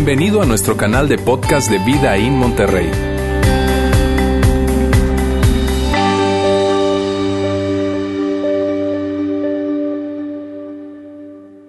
[0.00, 2.88] Bienvenido a nuestro canal de podcast de Vida en Monterrey.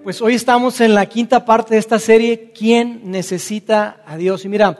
[0.04, 4.44] Pues hoy estamos en la quinta parte de esta serie, ¿Quién necesita a Dios?
[4.44, 4.78] Y mira,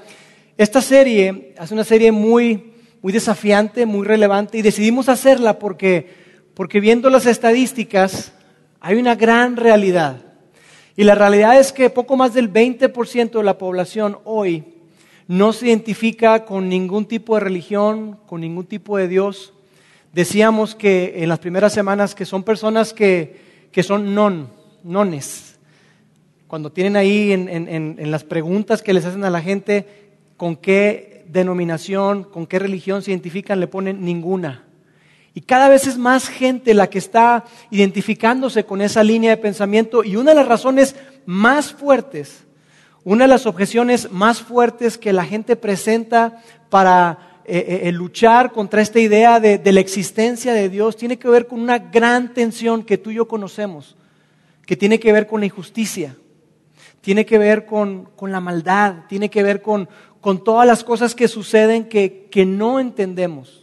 [0.57, 6.09] esta serie es una serie muy, muy desafiante, muy relevante, y decidimos hacerla porque,
[6.55, 8.33] porque viendo las estadísticas
[8.79, 10.30] hay una gran realidad.
[11.01, 14.65] Y la realidad es que poco más del 20% de la población hoy
[15.29, 19.55] no se identifica con ningún tipo de religión, con ningún tipo de Dios.
[20.13, 23.41] Decíamos que en las primeras semanas que son personas que,
[23.73, 24.51] que son non,
[24.85, 25.57] nones.
[26.47, 29.87] Cuando tienen ahí en, en, en las preguntas que les hacen a la gente
[30.37, 34.65] con qué denominación, con qué religión se identifican, le ponen ninguna.
[35.41, 40.05] Y cada vez es más gente la que está identificándose con esa línea de pensamiento.
[40.05, 42.45] Y una de las razones más fuertes,
[43.05, 48.53] una de las objeciones más fuertes que la gente presenta para eh, eh, eh, luchar
[48.53, 52.35] contra esta idea de, de, la existencia de Dios tiene que ver con una gran
[52.35, 53.97] tensión que tú y yo conocemos,
[54.67, 56.17] que tiene que ver con la injusticia,
[57.01, 59.89] tiene que ver con, con la maldad, tiene que ver con,
[60.21, 63.60] con todas las cosas que suceden que, que no entendemos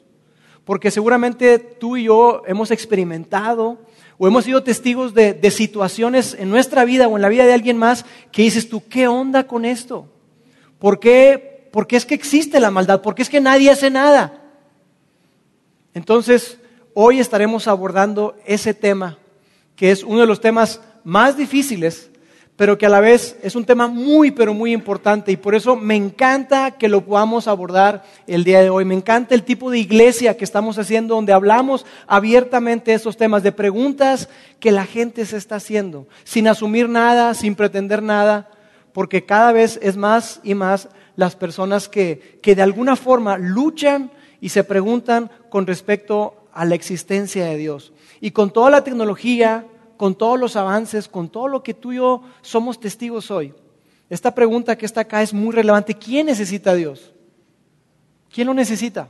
[0.67, 3.77] porque seguramente tú y yo hemos experimentado
[4.17, 7.77] o hemos sido testigos de, situaciones en nuestra vida o en la vida de alguien
[7.77, 10.09] más que dices tú, ¿qué onda con esto?
[10.77, 13.01] ¿Por qué, ¿Por qué es que existe la maldad?
[13.01, 14.43] ¿Por qué es que nadie hace nada?
[15.93, 16.59] Entonces,
[16.93, 19.17] hoy estaremos abordando ese tema,
[19.77, 22.11] que es uno de los temas más difíciles
[22.57, 25.75] pero que a la vez es un tema muy, pero muy importante y por eso
[25.75, 28.83] me encanta que lo podamos abordar el día de hoy.
[28.83, 33.43] Me encanta el tipo de iglesia que estamos haciendo donde hablamos abiertamente de estos temas,
[33.43, 34.27] de preguntas
[34.59, 38.49] que la gente se está haciendo, sin asumir nada, sin pretender nada,
[38.91, 44.09] porque cada vez es más y más las personas que, que de alguna forma luchan
[44.41, 47.93] y se preguntan con respecto a la existencia de Dios.
[48.19, 51.97] Y con toda la tecnología, con todos los avances, con todo lo que tú y
[51.97, 53.53] yo somos testigos hoy,
[54.09, 55.93] esta pregunta que está acá es muy relevante.
[55.93, 57.11] ¿Quién necesita a Dios?
[58.33, 59.09] ¿Quién lo necesita?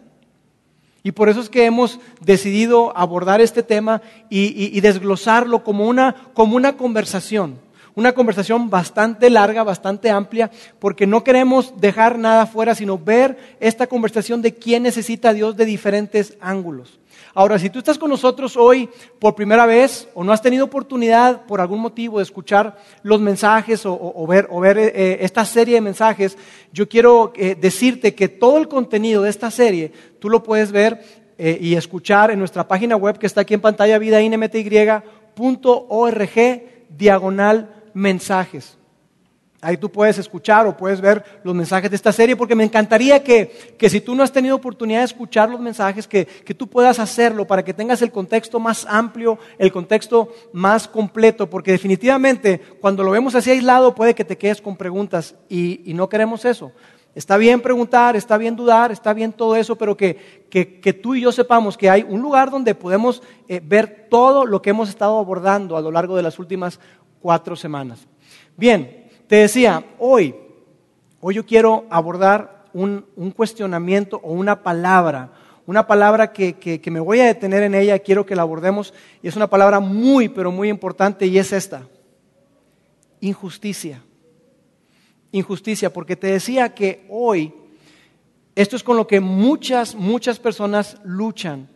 [1.03, 6.55] Y por eso es que hemos decidido abordar este tema y, desglosarlo como una, como
[6.55, 7.59] una conversación.
[7.95, 13.87] Una conversación bastante larga, bastante amplia, porque no queremos dejar nada fuera, sino ver esta
[13.87, 16.99] conversación de quién necesita a Dios de diferentes ángulos.
[17.37, 18.89] Ahora, si tú estás con nosotros hoy
[19.19, 23.83] por primera vez o no has tenido oportunidad por algún motivo de escuchar los mensajes
[23.85, 24.47] o, ver,
[24.79, 26.35] eh, esta serie de mensajes,
[26.73, 30.99] yo quiero eh, decirte que todo el contenido de esta serie tú lo puedes ver
[31.37, 35.03] eh, y escuchar en nuestra página web que está aquí en pantalla, vidainmty.org,
[36.89, 38.79] diagonal mensajes.
[39.59, 43.23] Ahí tú puedes escuchar o puedes ver los mensajes de esta serie, porque me encantaría
[43.23, 46.67] que, que si tú no has tenido oportunidad de escuchar los mensajes, que, que, tú
[46.67, 52.59] puedas hacerlo para que tengas el contexto más amplio, el contexto más completo, porque definitivamente
[52.79, 56.71] cuando lo vemos así aislado puede que te quedes con preguntas y, no queremos eso.
[57.15, 61.21] Está bien preguntar, está bien dudar, está bien todo eso, pero que, que tú y
[61.21, 65.17] yo sepamos que hay un lugar donde podemos eh, ver todo lo que hemos estado
[65.17, 66.79] abordando a lo largo de las últimas
[67.19, 68.07] cuatro semanas.
[68.55, 70.35] Bien, te decía, hoy,
[71.19, 73.05] hoy yo quiero abordar un,
[73.35, 75.31] cuestionamiento o una palabra,
[75.65, 79.27] una palabra que, que, me voy a detener en ella, quiero que la abordemos, y
[79.27, 81.87] es una palabra muy, pero muy importante, y es esta,
[83.19, 84.01] injusticia.
[85.31, 87.53] Injusticia, porque te decía que hoy,
[88.55, 91.67] esto es con lo que muchas, muchas personas luchan,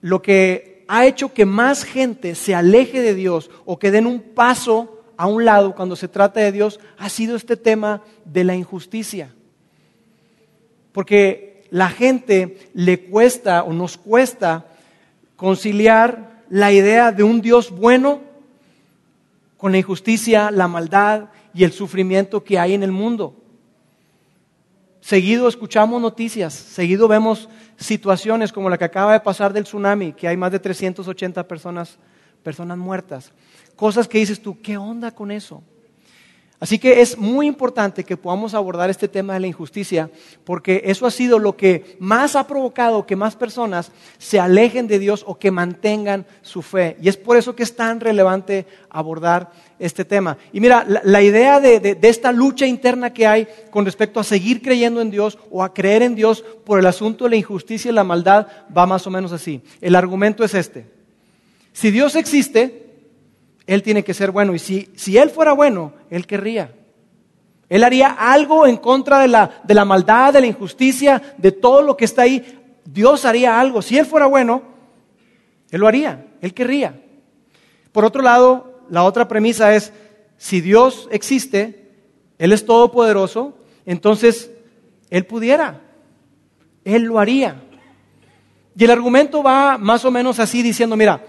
[0.00, 4.20] lo que ha hecho que más gente se aleje de Dios o que den un
[4.20, 8.54] paso a un lado cuando se trata de Dios ha sido este tema de la
[8.54, 9.34] injusticia.
[10.92, 14.66] Porque la gente le cuesta o nos cuesta
[15.34, 18.20] conciliar la idea de un Dios bueno
[19.56, 23.34] con la injusticia, la maldad y el sufrimiento que hay en el mundo.
[25.00, 30.28] Seguido escuchamos noticias, seguido vemos situaciones como la que acaba de pasar del tsunami, que
[30.28, 31.98] hay más de 380 personas,
[32.44, 33.32] personas muertas
[33.78, 35.62] cosas que dices tú, ¿qué onda con eso?
[36.60, 40.10] Así que es muy importante que podamos abordar este tema de la injusticia,
[40.42, 44.98] porque eso ha sido lo que más ha provocado que más personas se alejen de
[44.98, 46.96] Dios o que mantengan su fe.
[47.00, 50.36] Y es por eso que es tan relevante abordar este tema.
[50.52, 55.00] Y mira, la, idea de, esta lucha interna que hay con respecto a seguir creyendo
[55.00, 58.02] en Dios o a creer en Dios por el asunto de la injusticia y la
[58.02, 59.62] maldad va más o menos así.
[59.80, 60.86] El argumento es este.
[61.72, 62.87] Si Dios existe,
[63.68, 64.54] él tiene que ser bueno.
[64.54, 66.72] Y si, si Él fuera bueno, Él querría.
[67.68, 71.82] Él haría algo en contra de la, de la maldad, de la injusticia, de todo
[71.82, 72.58] lo que está ahí.
[72.86, 73.82] Dios haría algo.
[73.82, 74.62] Si Él fuera bueno,
[75.70, 76.98] Él lo haría, Él querría.
[77.92, 79.92] Por otro lado, la otra premisa es,
[80.38, 81.90] si Dios existe,
[82.38, 83.54] Él es todopoderoso,
[83.84, 84.50] entonces
[85.10, 85.82] Él pudiera,
[86.86, 87.60] Él lo haría.
[88.74, 91.22] Y el argumento va más o menos así diciendo, mira,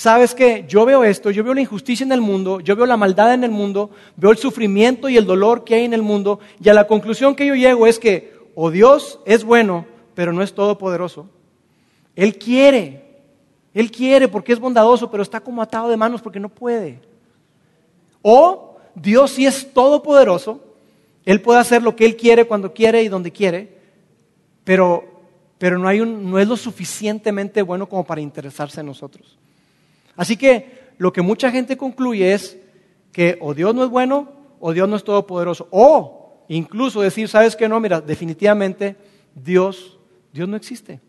[0.00, 2.96] sabes que yo veo esto, yo veo la injusticia en el mundo, yo veo la
[2.96, 6.40] maldad en el mundo, veo el sufrimiento y el dolor que hay en el mundo,
[6.58, 10.42] y a la conclusión que yo llego es que o Dios es bueno, pero no
[10.42, 11.28] es todopoderoso.
[12.16, 13.04] Él quiere,
[13.74, 16.98] Él quiere porque es bondadoso, pero está como atado de manos porque no puede.
[18.22, 20.64] O Dios sí es todopoderoso,
[21.26, 23.76] Él puede hacer lo que Él quiere cuando quiere y donde quiere,
[24.64, 25.04] pero
[25.58, 29.36] pero no, hay un, no es lo suficientemente bueno como para interesarse en nosotros.
[30.20, 32.58] Así que lo que mucha gente concluye es
[33.10, 34.30] que o Dios no es bueno
[34.60, 35.66] o Dios no es todopoderoso.
[35.70, 37.66] O incluso decir, ¿sabes qué?
[37.70, 38.96] No, mira, definitivamente
[39.34, 39.98] Dios,
[40.30, 41.00] Dios no existe.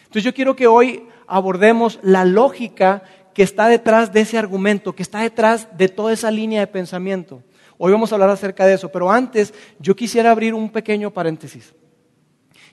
[0.00, 5.02] Entonces yo quiero que hoy abordemos la lógica que está detrás de ese argumento, que
[5.02, 7.42] está detrás de toda esa línea de pensamiento.
[7.78, 11.72] Hoy vamos a hablar acerca de eso, pero antes yo quisiera abrir un pequeño paréntesis.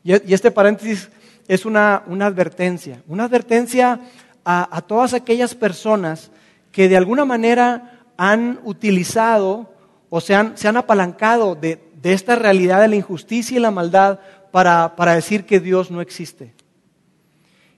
[0.03, 1.09] Y este paréntesis
[1.47, 3.99] es una, advertencia, una advertencia
[4.45, 6.31] a, todas aquellas personas
[6.71, 9.69] que de alguna manera han utilizado
[10.09, 14.19] o se han, apalancado de, esta realidad de la injusticia y la maldad
[14.51, 16.53] para, para decir que Dios no existe.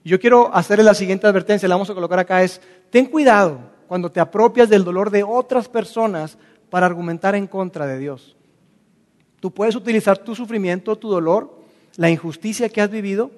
[0.04, 2.60] Yo quiero hacerle la siguiente advertencia, la vamos a colocar acá, es,
[2.90, 3.58] ten cuidado
[3.88, 6.38] cuando te apropias del dolor de otras personas
[6.70, 8.36] para argumentar en contra de Dios.
[9.40, 11.60] Tú puedes utilizar tu sufrimiento, tu dolor,
[11.96, 13.30] la injusticia que has vivido,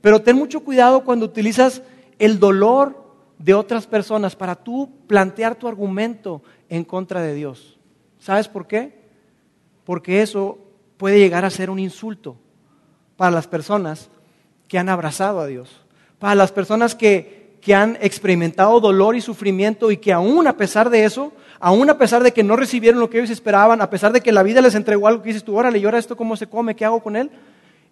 [0.00, 1.82] pero ten mucho cuidado cuando utilizas
[2.20, 2.96] el dolor
[3.38, 7.78] de otras personas para tú plantear tu argumento en contra de Dios.
[8.20, 9.00] ¿Sabes por qué?
[9.84, 10.58] Porque eso
[10.96, 12.36] puede llegar a ser un insulto
[13.16, 14.08] para las personas
[14.68, 15.82] que han abrazado a Dios,
[16.20, 20.90] para las personas que, que han experimentado dolor y sufrimiento y que aún a pesar
[20.90, 24.12] de eso, aún a pesar de que no recibieron lo que ellos esperaban, a pesar
[24.12, 26.36] de que la vida les entregó algo que dices tú, órale, ¿y ahora esto cómo
[26.36, 26.76] se come?
[26.76, 27.30] ¿Qué hago con él?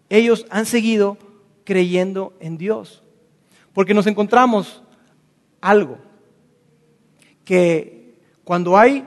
[0.09, 1.19] ellos han seguido
[1.65, 3.03] creyendo en Dios.
[3.79, 4.83] Porque nos encontramos
[5.61, 5.99] algo
[7.45, 9.07] que cuando hay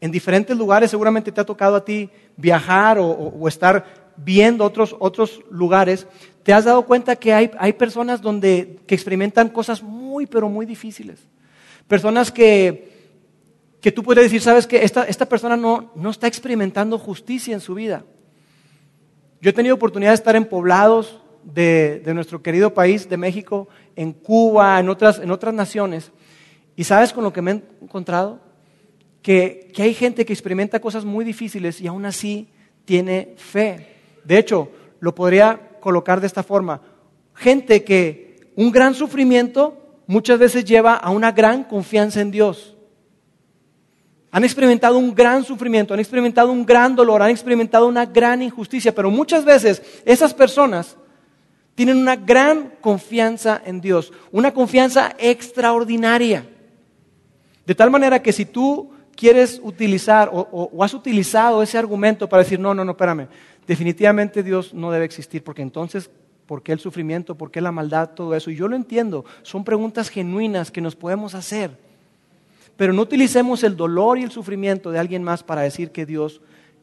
[0.00, 5.40] en diferentes lugares, seguramente te ha tocado a ti viajar o, estar viendo otros, otros
[5.50, 6.06] lugares,
[6.44, 10.64] te has dado cuenta que hay, hay personas donde, que experimentan cosas muy, pero muy
[10.64, 11.18] difíciles.
[11.88, 12.92] Personas que,
[13.80, 17.60] que tú puedes decir, sabes que esta, esta persona no, no está experimentando justicia en
[17.60, 18.04] su vida.
[19.40, 24.12] Yo he tenido oportunidad de estar en poblados de, nuestro querido país, de México, en
[24.12, 26.10] Cuba, en otras, en otras naciones.
[26.76, 28.40] ¿Y sabes con lo que me he encontrado?
[29.22, 32.48] Que, que hay gente que experimenta cosas muy difíciles y aún así
[32.84, 33.88] tiene fe.
[34.24, 34.70] De hecho,
[35.00, 36.80] lo podría colocar de esta forma.
[37.34, 42.76] Gente que un gran sufrimiento muchas veces lleva a una gran confianza en Dios.
[44.30, 48.92] Han experimentado un gran sufrimiento, han experimentado un gran dolor, han experimentado una gran injusticia,
[48.92, 50.96] pero muchas veces esas personas
[51.74, 56.46] tienen una gran confianza en Dios, una confianza extraordinaria.
[57.66, 62.60] De tal manera que si tú quieres utilizar o, has utilizado ese argumento para decir,
[62.60, 63.28] no, no, no, espérame,
[63.66, 66.10] definitivamente Dios no debe existir, porque entonces,
[66.46, 67.34] ¿por qué el sufrimiento?
[67.34, 68.10] ¿Por qué la maldad?
[68.10, 68.50] Todo eso.
[68.50, 71.76] Y yo lo entiendo, son preguntas genuinas que nos podemos hacer.
[72.76, 76.40] Pero no utilicemos el dolor y el sufrimiento de alguien más para decir que Dios,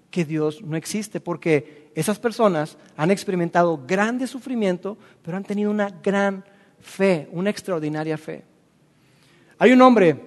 [0.09, 5.89] que Dios no existe, porque esas personas han experimentado grande sufrimiento, pero han tenido una
[6.03, 6.43] gran
[6.79, 8.43] fe, una extraordinaria fe.
[9.57, 10.17] Hay un hombre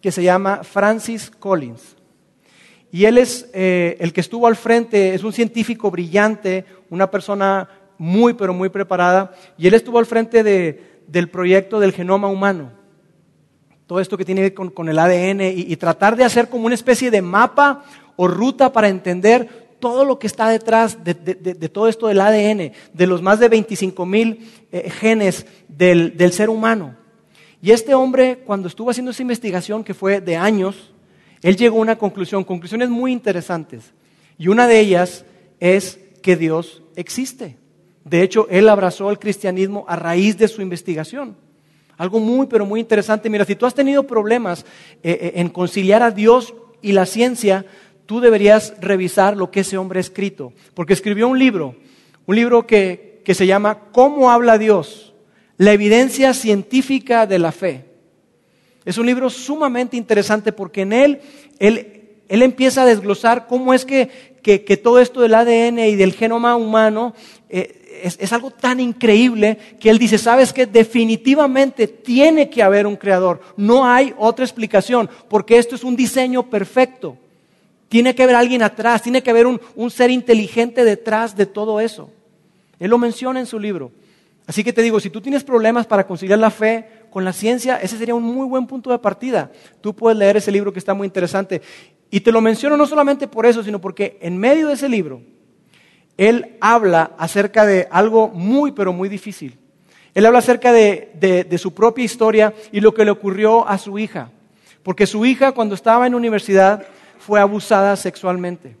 [0.00, 1.96] que se llama Francis Collins.
[2.92, 7.68] Y él es eh, el que estuvo al frente, es un científico brillante, una persona
[7.98, 12.84] muy, pero muy preparada, y él estuvo al frente del proyecto del genoma humano
[13.86, 16.74] todo esto que tiene que ver con, el ADN y, tratar de hacer como una
[16.74, 17.84] especie de mapa
[18.16, 21.14] o ruta para entender todo lo que está detrás de,
[21.68, 26.96] todo esto del ADN, de los más de 25 mil eh, genes del, ser humano.
[27.60, 30.94] Y este hombre, cuando estuvo haciendo esa investigación, que fue de años,
[31.42, 33.92] él llegó a una conclusión, conclusiones muy interesantes.
[34.38, 35.26] Y una de ellas
[35.60, 37.58] es que Dios existe.
[38.06, 41.36] De hecho, él abrazó el cristianismo a raíz de su investigación.
[41.98, 43.28] Algo muy, pero muy interesante.
[43.28, 44.64] Mira, si tú has tenido problemas
[45.02, 47.66] eh, eh, en conciliar a Dios y la ciencia,
[48.06, 50.52] tú deberías revisar lo que ese hombre ha escrito.
[50.74, 51.76] Porque escribió un libro,
[52.26, 55.14] un libro que, que se llama ¿Cómo habla Dios?
[55.56, 57.84] La evidencia científica de la fe.
[58.84, 61.20] Es un libro sumamente interesante porque en él,
[61.58, 61.94] él
[62.28, 64.08] él empieza a desglosar cómo es que,
[64.42, 67.14] que, todo esto del ADN y del genoma humano
[67.48, 72.86] eh, es, es, algo tan increíble que él dice, sabes que definitivamente tiene que haber
[72.86, 77.16] un creador, no hay otra explicación, porque esto es un diseño perfecto.
[77.94, 81.78] Tiene que haber alguien atrás, tiene que haber un, un ser inteligente detrás de todo
[81.78, 82.10] eso.
[82.80, 83.92] Él lo menciona en su libro.
[84.48, 87.76] Así que te digo, si tú tienes problemas para conciliar la fe con la ciencia,
[87.76, 89.52] ese sería un muy buen punto de partida.
[89.80, 91.62] Tú puedes leer ese libro que está muy interesante.
[92.10, 95.22] Y te lo menciono no solamente por eso, sino porque en medio de ese libro,
[96.16, 99.56] él habla acerca de algo muy, pero muy difícil.
[100.14, 101.12] Él habla acerca de,
[101.48, 104.32] de, su propia historia y lo que le ocurrió a su hija.
[104.82, 106.84] Porque su hija, cuando estaba en universidad,
[107.24, 108.76] fue abusada sexualmente.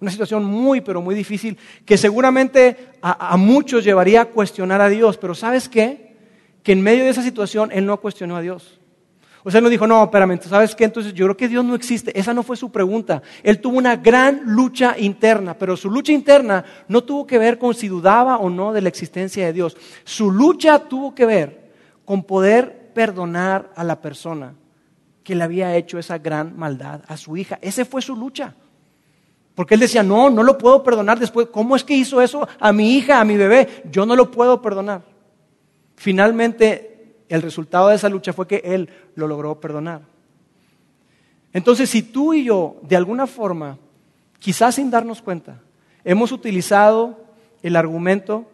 [0.00, 5.18] Una situación muy, pero muy difícil que seguramente a, muchos llevaría a cuestionar a Dios.
[5.18, 6.16] Pero ¿sabes qué?
[6.62, 8.80] Que en medio de esa situación él no cuestionó a Dios.
[9.42, 10.84] O sea, él no dijo, no, espérame, ¿sabes qué?
[10.84, 12.18] Entonces yo creo que Dios no existe.
[12.18, 13.20] Esa no fue su pregunta.
[13.42, 17.74] Él tuvo una gran lucha interna, pero su lucha interna no tuvo que ver con
[17.74, 19.76] si dudaba o no de la existencia de Dios.
[20.04, 21.72] Su lucha tuvo que ver
[22.06, 24.54] con poder perdonar a la persona
[25.24, 27.58] que le había hecho esa gran maldad a su hija.
[27.62, 28.54] Esa fue su lucha.
[29.54, 31.48] Porque él decía, no, no lo puedo perdonar después.
[31.50, 33.84] ¿Cómo es que hizo eso a mi hija, a mi bebé?
[33.90, 35.02] Yo no lo puedo perdonar.
[35.96, 40.02] Finalmente, el resultado de esa lucha fue que él lo logró perdonar.
[41.52, 43.78] Entonces, si tú y yo, de alguna forma,
[44.38, 45.60] quizás sin darnos cuenta,
[46.04, 47.24] hemos utilizado
[47.62, 48.44] el argumento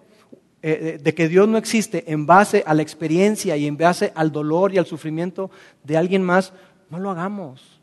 [0.62, 4.31] eh, de que Dios no existe en base a la experiencia y en base al
[4.31, 5.50] dolor y al sufrimiento
[5.85, 6.52] de alguien más,
[6.90, 7.81] no lo hagamos.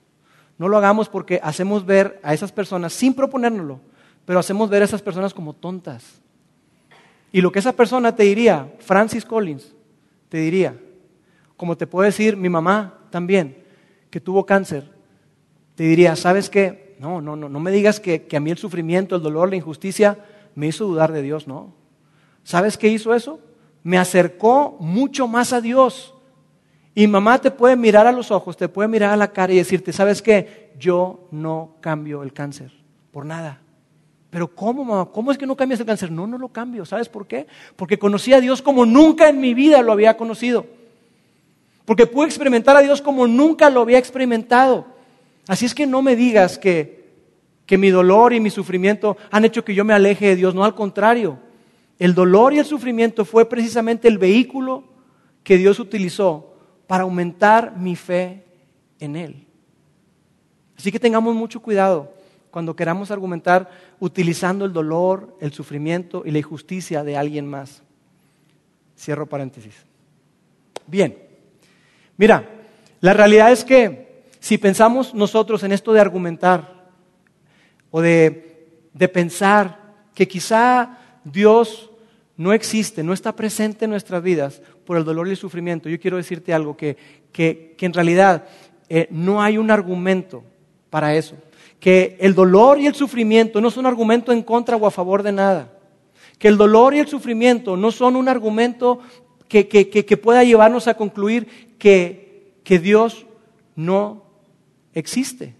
[0.60, 3.80] No lo hagamos porque hacemos ver a esas personas, sin proponérnoslo,
[4.26, 6.22] pero hacemos ver a esas personas como tontas.
[7.32, 9.74] Y lo que esa persona te diría, Francis Collins,
[10.30, 10.80] te diría,
[11.56, 13.58] como te puede decir mi mamá también,
[14.10, 14.92] que tuvo cáncer,
[15.76, 16.96] te diría, ¿sabes qué?
[17.00, 19.56] No, no, no, no me digas que, que a mí el sufrimiento, el dolor, la
[19.56, 20.18] injusticia
[20.56, 21.74] me hizo dudar de Dios, no.
[22.48, 23.42] ¿Sabes qué hizo eso?
[23.84, 26.14] Me acercó mucho más a Dios
[26.96, 29.58] y mamá te puede mirar a los ojos, te puede mirar a la cara y
[29.58, 30.72] decirte, ¿sabes qué?
[30.80, 32.72] Yo no cambio el cáncer,
[33.12, 33.60] por nada.
[34.30, 35.10] Pero ¿cómo, mamá?
[35.12, 36.10] ¿Cómo es que no cambias el cáncer?
[36.10, 36.86] No, no lo cambio.
[36.86, 37.48] ¿Sabes por qué?
[37.76, 40.68] Porque conocí a Dios como nunca en mi vida lo había conocido.
[41.84, 44.86] Porque pude experimentar a Dios como nunca lo había experimentado.
[45.50, 47.10] Así es que no me digas que,
[47.66, 50.56] que mi dolor y mi sufrimiento han hecho que yo me aleje de Dios.
[50.56, 51.46] No, al contrario.
[52.00, 54.84] El dolor y el sufrimiento fue precisamente el vehículo
[55.44, 56.54] que Dios utilizó
[56.86, 58.44] para aumentar mi fe
[59.00, 59.48] en Él.
[60.78, 62.14] Así que tengamos mucho cuidado
[62.52, 67.82] cuando queramos argumentar utilizando el dolor, el sufrimiento y la injusticia de alguien más.
[68.98, 69.76] Cierro paréntesis.
[70.86, 71.18] Bien,
[72.16, 72.48] mira,
[73.02, 76.88] la realidad es que si pensamos nosotros en esto de argumentar
[77.92, 79.80] o de, de pensar
[80.14, 80.98] que quizá
[81.32, 81.92] Dios
[82.38, 86.00] no existe, no está presente en nuestras vidas por el dolor y el sufrimiento, yo
[86.00, 86.96] quiero decirte algo, que,
[87.32, 88.46] que, en realidad
[88.90, 90.44] eh, no hay un argumento
[90.90, 91.36] para eso.
[91.80, 95.32] Que el dolor y el sufrimiento no son argumento en contra o a favor de
[95.32, 95.72] nada.
[96.40, 99.00] Que el dolor y el sufrimiento no son un argumento
[99.48, 102.26] que, que pueda llevarnos a concluir que,
[102.82, 103.26] Dios
[103.76, 104.24] no
[104.94, 105.54] existe.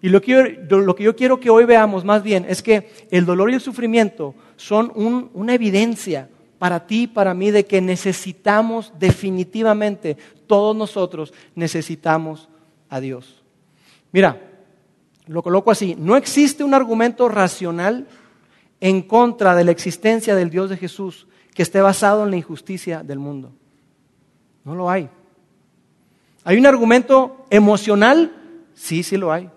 [0.00, 2.90] Y lo que, yo, lo que, yo, quiero que hoy veamos más bien es que
[3.10, 7.80] el dolor y el sufrimiento son una evidencia para ti y para mí de que
[7.80, 12.48] necesitamos definitivamente, todos nosotros necesitamos
[12.88, 13.42] a Dios.
[14.12, 14.40] Mira,
[15.26, 18.06] lo coloco así, no existe un argumento racional
[18.80, 23.02] en contra de la existencia del Dios de Jesús que esté basado en la injusticia
[23.02, 23.52] del mundo.
[24.64, 25.08] No lo hay.
[26.44, 28.32] ¿Hay un argumento emocional?
[28.74, 29.50] Sí, sí lo hay.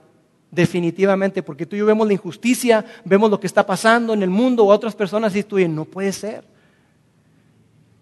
[0.49, 4.29] Definitivamente, porque tú y yo vemos la injusticia, vemos lo que está pasando en el
[4.29, 6.45] mundo o otras personas y tú dices, no puede ser.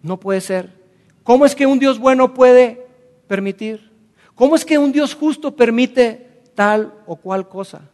[0.02, 0.70] No puede ser.
[1.24, 2.86] ¿Cómo es que un Dios bueno puede
[3.28, 3.92] permitir?
[4.36, 7.90] ¿Cómo es que un Dios justo permite tal o cual cosa?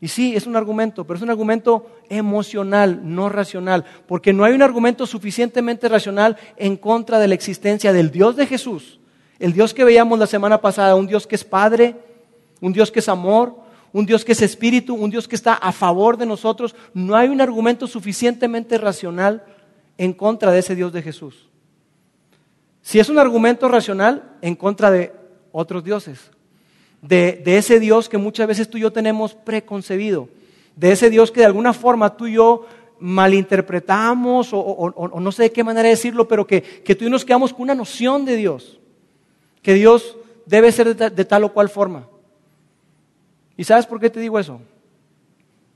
[0.00, 4.52] Y sí, es un argumento, pero es un argumento emocional, no racional, porque no hay
[4.52, 9.00] un argumento suficientemente racional en contra de la existencia del Dios de Jesús,
[9.38, 11.96] el Dios que veíamos la semana pasada, un Dios que es Padre,
[12.60, 13.63] un Dios que es amor,
[13.94, 16.74] un Dios que es espíritu, un Dios que está a favor de nosotros.
[16.94, 19.44] No hay un argumento suficientemente racional
[19.96, 21.48] en contra de ese Dios de Jesús.
[22.82, 25.12] Si es un argumento racional, en contra de
[25.52, 26.32] otros dioses,
[27.02, 30.28] de, ese Dios que muchas veces tú y yo tenemos preconcebido,
[30.74, 32.66] de ese Dios que de alguna forma tú y yo
[32.98, 36.62] malinterpretamos o, no sé de qué manera decirlo, pero que,
[36.98, 38.80] tú y nos quedamos con una noción de Dios,
[39.62, 42.08] que Dios debe ser de tal o cual forma.
[43.56, 44.60] ¿Y sabes por qué te digo eso?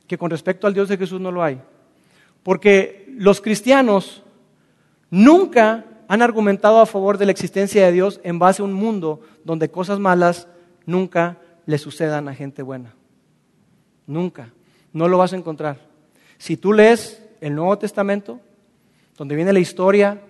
[0.06, 1.60] Que con respecto al Dios de Jesús no lo hay.
[2.42, 4.22] Porque los cristianos
[5.10, 9.20] nunca han argumentado a favor de la existencia de Dios en base a un mundo
[9.44, 10.48] donde cosas malas
[10.86, 12.94] nunca le sucedan a gente buena.
[14.06, 14.52] Nunca.
[14.92, 15.78] No lo vas a encontrar.
[16.38, 18.40] Si tú lees el Nuevo Testamento,
[19.18, 20.22] donde viene la historia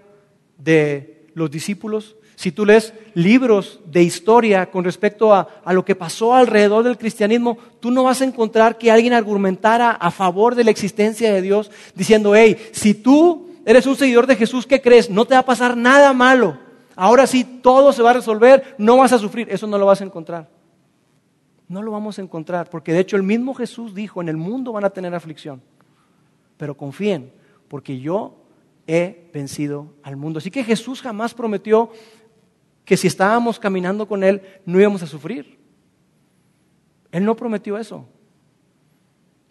[0.59, 6.37] de los discípulos, si tú lees libros de historia con respecto a, lo que pasó
[6.37, 10.71] alrededor del cristianismo, tú no vas a encontrar que alguien argumentara a favor de la
[10.71, 15.11] existencia de Dios diciendo, hey, si tú eres un seguidor de Jesús, ¿qué crees?
[15.11, 16.57] No te va a pasar nada malo.
[16.95, 19.49] Ahora sí, todo se va a resolver, no vas a sufrir.
[19.50, 20.49] Eso no lo vas a encontrar.
[21.66, 24.71] No lo vamos a encontrar, porque de hecho el mismo Jesús dijo, en el mundo
[24.71, 25.61] van a tener aflicción,
[26.57, 27.33] pero confíen,
[27.66, 28.37] porque yo
[28.88, 30.38] he vencido al mundo.
[30.38, 31.90] Así que Jesús jamás prometió
[32.88, 35.59] que si estábamos caminando con Él no íbamos a sufrir.
[37.12, 38.07] Él no prometió eso.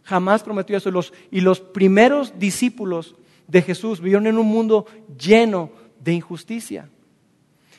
[0.01, 0.89] Jamás prometió eso.
[1.29, 3.15] y los primeros discípulos
[3.47, 4.87] de Jesús vivieron en un mundo
[5.19, 5.69] lleno
[6.03, 6.89] de injusticia.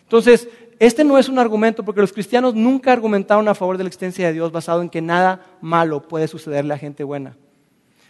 [0.02, 0.48] Entonces,
[0.78, 4.28] este no es un argumento porque los cristianos nunca argumentaron a favor de la existencia
[4.28, 7.36] de Dios basado en que nada malo puede sucederle a gente buena.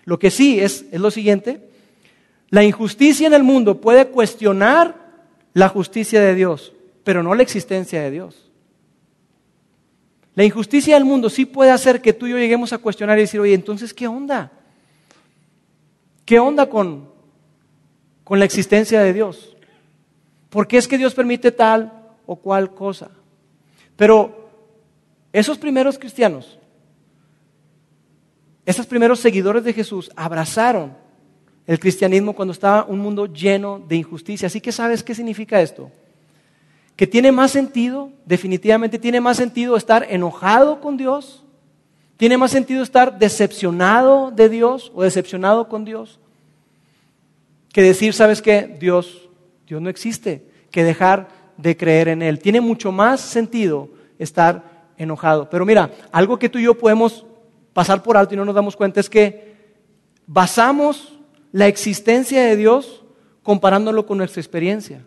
[0.05, 1.67] Lo que sí es, es lo siguiente,
[2.50, 5.09] la injusticia en el mundo puede cuestionar
[5.55, 6.75] la justicia de Dios
[7.09, 8.50] pero no la existencia de Dios.
[10.35, 13.23] La injusticia del mundo sí puede hacer que tú y yo lleguemos a cuestionar y
[13.23, 14.53] decir, oye, entonces, ¿qué onda?
[16.27, 17.09] ¿Qué onda con,
[18.25, 19.57] con la existencia de Dios?
[20.50, 21.91] ¿Por qué es que Dios permite tal
[22.27, 23.11] o cual cosa?
[23.97, 24.50] Pero
[25.33, 26.59] esos primeros cristianos,
[28.67, 30.93] esos primeros seguidores de Jesús abrazaron
[31.67, 34.49] el cristianismo cuando estaba un mundo lleno de injusticia.
[34.49, 35.91] Así que sabes qué significa esto
[36.99, 41.45] que tiene más sentido, definitivamente tiene más sentido estar enojado con Dios,
[42.17, 46.18] tiene más sentido estar decepcionado de Dios o decepcionado con Dios,
[47.73, 48.77] que decir, ¿sabes qué?
[48.81, 49.29] Dios,
[49.68, 52.40] Dios no existe, que dejar de creer en Él.
[52.40, 55.49] Tiene mucho más sentido estar enojado.
[55.49, 57.25] Pero mira, algo que tú y yo podemos
[57.75, 59.55] pasar por alto y no nos damos cuenta es que
[60.27, 61.16] basamos
[61.53, 63.05] la existencia de Dios
[63.44, 65.05] comparándolo con nuestra experiencia.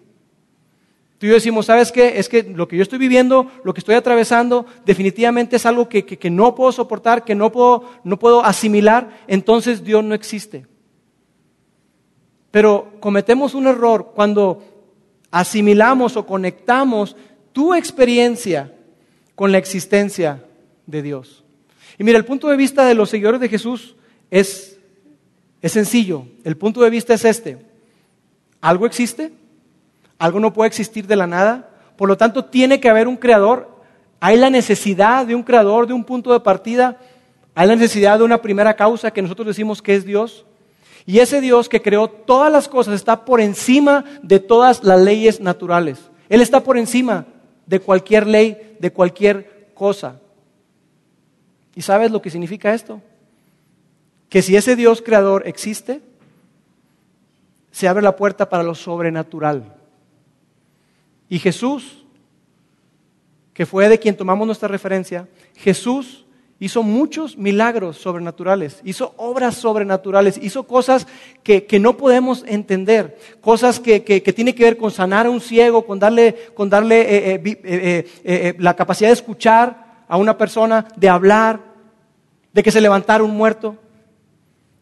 [1.21, 2.17] Tú y yo decimos, ¿sabes qué?
[2.17, 6.17] Es que lo que yo estoy viviendo, lo que estoy atravesando, definitivamente es algo que,
[6.31, 10.65] no puedo soportar, que no puedo, no puedo asimilar, entonces Dios no existe.
[12.49, 14.63] Pero cometemos un error cuando
[15.29, 17.15] asimilamos o conectamos
[17.53, 18.73] tu experiencia
[19.35, 20.43] con la existencia
[20.87, 21.43] de Dios.
[21.99, 23.95] Y mira, el punto de vista de los seguidores de Jesús
[24.31, 24.79] es,
[25.61, 26.25] es sencillo.
[26.43, 27.59] El punto de vista es este.
[28.59, 29.39] ¿Algo existe?
[30.21, 31.67] Algo no puede existir de la nada.
[31.97, 33.67] Por lo tanto, tiene que haber un creador.
[34.19, 36.99] Hay la necesidad de un creador, de un punto de partida.
[37.55, 40.45] Hay la necesidad de una primera causa que nosotros decimos que es Dios.
[41.07, 45.41] Y ese Dios que creó todas las cosas está por encima de todas las leyes
[45.41, 45.97] naturales.
[46.29, 47.25] Él está por encima
[47.65, 50.19] de cualquier ley, de cualquier cosa.
[51.73, 53.01] ¿Y sabes lo que significa esto?
[54.29, 55.99] Que si ese Dios creador existe,
[57.71, 59.80] se abre la puerta para lo sobrenatural.
[61.31, 62.03] Y Jesús,
[63.53, 66.25] que fue de quien tomamos nuestra referencia, Jesús
[66.59, 71.07] hizo muchos milagros sobrenaturales, hizo obras sobrenaturales, hizo cosas
[71.41, 75.85] que, no podemos entender, cosas que, que, tienen que ver con sanar a un ciego,
[75.85, 81.07] con darle, con darle eh, eh, eh, la capacidad de escuchar a una persona, de
[81.07, 81.61] hablar,
[82.51, 83.77] de que se levantara un muerto.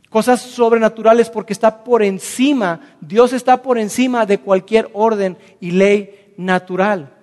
[0.09, 6.18] Cosas sobrenaturales porque está por encima, Dios está por encima de cualquier orden y ley
[6.39, 7.13] natural.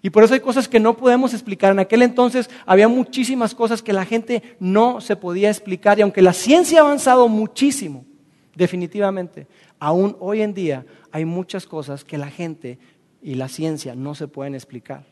[0.00, 1.72] Y por eso hay cosas que no podemos explicar.
[1.72, 5.98] En aquel entonces había muchísimas cosas que la gente no se podía explicar.
[5.98, 8.06] Y aunque la ciencia ha avanzado muchísimo,
[8.54, 9.46] definitivamente,
[9.78, 12.78] aún hoy en día hay muchas cosas que la gente
[13.20, 15.04] y la ciencia no se pueden explicar.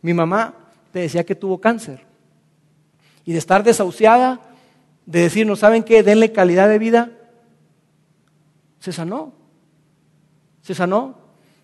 [0.00, 0.54] Mi mamá
[0.90, 2.04] te decía que tuvo cáncer.
[3.24, 4.40] Y de estar desahuciada,
[5.06, 7.12] de decir, no saben qué, denle calidad de vida,
[8.80, 9.32] se sanó.
[10.62, 11.21] Se sanó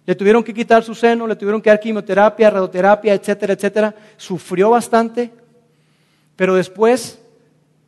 [0.09, 3.95] le tuvieron que quitar su seno, le tuvieron que dar quimioterapia, radioterapia, etcétera, etcétera.
[4.17, 5.31] Sufrió bastante,
[6.35, 7.21] pero después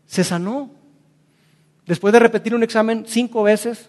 [0.04, 0.68] se sanó.
[1.86, 3.88] Después de repetir un examen cinco veces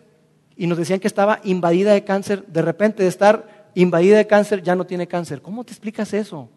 [0.56, 4.64] y nos decían que estaba invadida de cáncer, de repente de estar invadida de cáncer
[4.64, 5.42] ya no tiene cáncer.
[5.42, 6.48] ¿Cómo te explicas eso?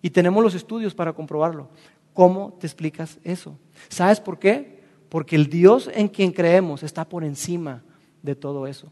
[0.00, 1.68] Y tenemos los estudios para comprobarlo.
[2.14, 3.58] ¿Cómo te explicas eso?
[3.90, 4.80] ¿Sabes por qué?
[5.10, 7.82] Porque el Dios en quien creemos está por encima
[8.22, 8.90] de todo eso.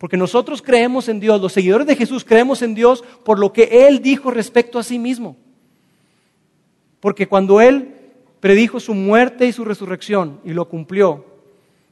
[0.00, 3.86] Porque nosotros creemos en Dios, los seguidores de Jesús creemos en Dios por lo que
[3.86, 5.36] Él dijo respecto a sí mismo.
[7.00, 7.96] Porque cuando Él
[8.40, 11.26] predijo su muerte y su resurrección y lo cumplió,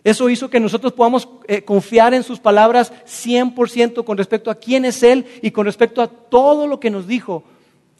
[0.04, 4.86] eso hizo que nosotros podamos eh, confiar en sus palabras 100% con respecto a quién
[4.86, 7.44] es Él y con respecto a todo lo que nos dijo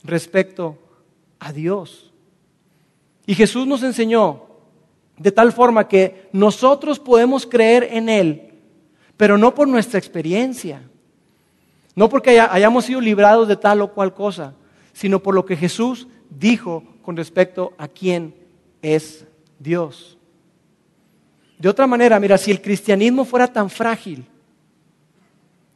[0.04, 0.78] respecto
[1.38, 2.10] a Dios.
[3.26, 4.44] Y Jesús nos enseñó
[5.18, 8.47] de tal forma que nosotros podemos creer en Él,
[9.18, 10.80] pero no por nuestra experiencia,
[11.94, 14.54] no porque hayamos sido librados de tal o cual cosa,
[14.94, 18.34] sino por lo que Jesús dijo con respecto a quién
[18.80, 19.26] es
[19.58, 20.16] Dios.
[21.58, 24.24] De otra manera, mira, si el cristianismo fuera tan frágil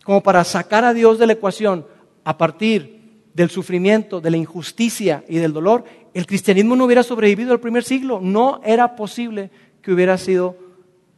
[0.05, 1.85] como para sacar a Dios de la ecuación
[2.23, 7.53] a partir del sufrimiento, de la injusticia y del dolor, el cristianismo no hubiera sobrevivido
[7.53, 8.21] al primer siglo.
[8.23, 9.51] No era posible
[9.81, 10.57] que hubiera sido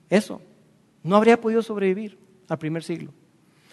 [0.09, 0.41] eso.
[1.05, 3.13] No habría podido sobrevivir al primer siglo.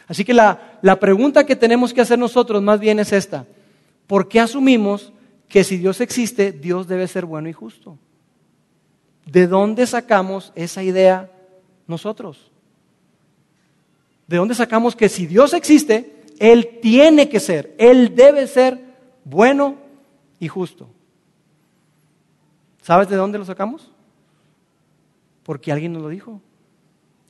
[0.07, 3.47] Así que la, la pregunta que tenemos que hacer nosotros más bien es esta.
[4.05, 5.13] ¿Por qué asumimos
[5.47, 7.97] que si Dios existe, Dios debe ser bueno y justo?
[9.25, 11.31] ¿De dónde sacamos esa idea
[11.87, 12.51] nosotros?
[14.27, 18.79] ¿De dónde sacamos que si Dios existe, Él tiene que ser, Él debe ser
[19.23, 19.77] bueno
[20.39, 20.89] y justo?
[22.81, 23.91] ¿Sabes de dónde lo sacamos?
[25.43, 26.41] Porque alguien nos lo dijo.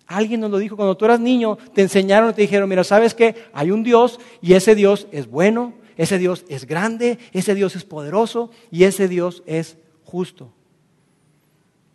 [0.08, 0.76] Alguien nos lo dijo.
[0.76, 3.46] Cuando tú eras niño, te enseñaron te dijeron, mira, ¿sabes qué?
[3.54, 7.84] Hay un Dios y ese Dios es bueno, ese Dios es grande, ese Dios es
[7.84, 10.52] poderoso y ese Dios es justo.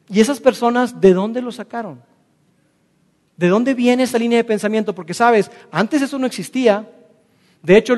[0.08, 2.02] ¿Y esas personas de dónde lo sacaron?
[3.36, 4.94] ¿De dónde viene esa línea de pensamiento?
[4.94, 6.90] Porque sabes, antes eso no existía.
[7.62, 7.94] De hecho,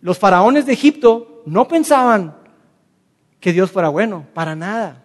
[0.00, 2.36] los faraones de Egipto no pensaban
[3.38, 5.04] que Dios fuera bueno, para nada.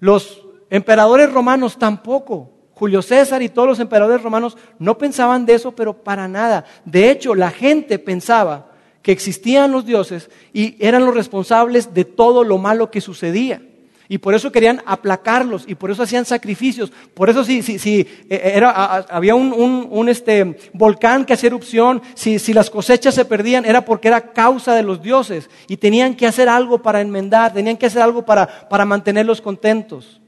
[0.00, 2.52] Los emperadores romanos tampoco.
[2.74, 6.66] Julio César y todos los emperadores romanos no pensaban de eso, pero para nada.
[6.84, 12.44] De hecho, la gente pensaba que existían los dioses y eran los responsables de todo
[12.44, 13.62] lo malo que sucedía.
[14.08, 16.92] Y por eso querían aplacarlos y por eso hacían sacrificios.
[17.14, 18.70] Por eso si, si, eh, era,
[19.08, 24.32] había un, este, volcán que hacía erupción, si, las cosechas se perdían, era porque era
[24.32, 25.48] causa de los dioses.
[25.66, 30.20] Y tenían que hacer algo para enmendar, tenían que hacer algo para mantenerlos contentos.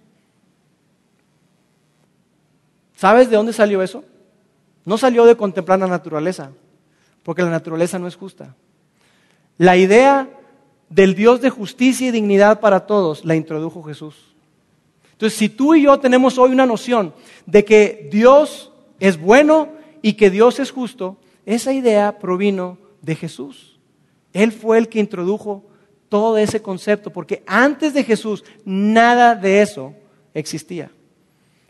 [2.99, 4.03] ¿Sabes de dónde salió eso?
[4.85, 6.51] No salió de contemplar la naturaleza,
[7.23, 8.57] porque la naturaleza no es justa.
[9.57, 10.29] La idea
[10.89, 14.35] del Dios de justicia y dignidad para todos la introdujo Jesús.
[15.13, 17.15] Entonces, si tú y yo tenemos hoy una noción
[17.47, 19.69] de que Dios es bueno
[20.03, 23.79] y que Dios es justo, esa idea provino de Jesús.
[24.33, 25.63] Él fue el que introdujo
[26.09, 29.95] todo ese concepto, porque antes de Jesús nada de eso
[30.35, 30.91] existía.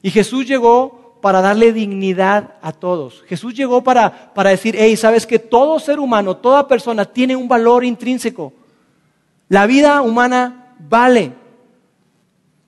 [0.01, 3.24] Y Jesús llegó para darle dignidad a todos.
[3.26, 7.48] Jesús llegó para, para decir, hey, sabes que todo ser humano, toda persona tiene un
[7.48, 8.52] valor intrínseco.
[9.48, 11.33] La vida humana vale.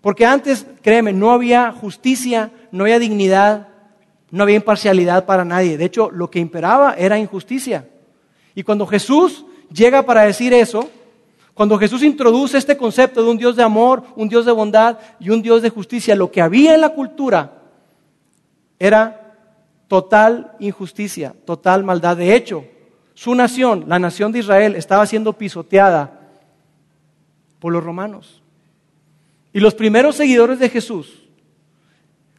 [0.01, 3.69] Porque antes, créeme, no había justicia, no había dignidad,
[4.31, 5.77] no había imparcialidad para nadie.
[5.77, 7.89] De hecho, lo que imperaba era injusticia.
[8.55, 10.89] Y cuando Jesús llega para decir eso,
[11.55, 15.31] cuando Jesús introduce este concepto de un Dios de amor, un Dios de bondad y
[15.31, 17.60] un Dios de justicia, lo que había en la cultura
[18.81, 19.37] era
[19.87, 22.17] total injusticia, total maldad.
[22.17, 22.65] De hecho,
[23.15, 26.21] su nación, la nación de Israel, estaba siendo pisoteada
[27.61, 28.43] por los romanos.
[29.53, 31.29] Y los primeros seguidores de Jesús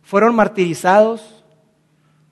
[0.01, 1.43] fueron martirizados,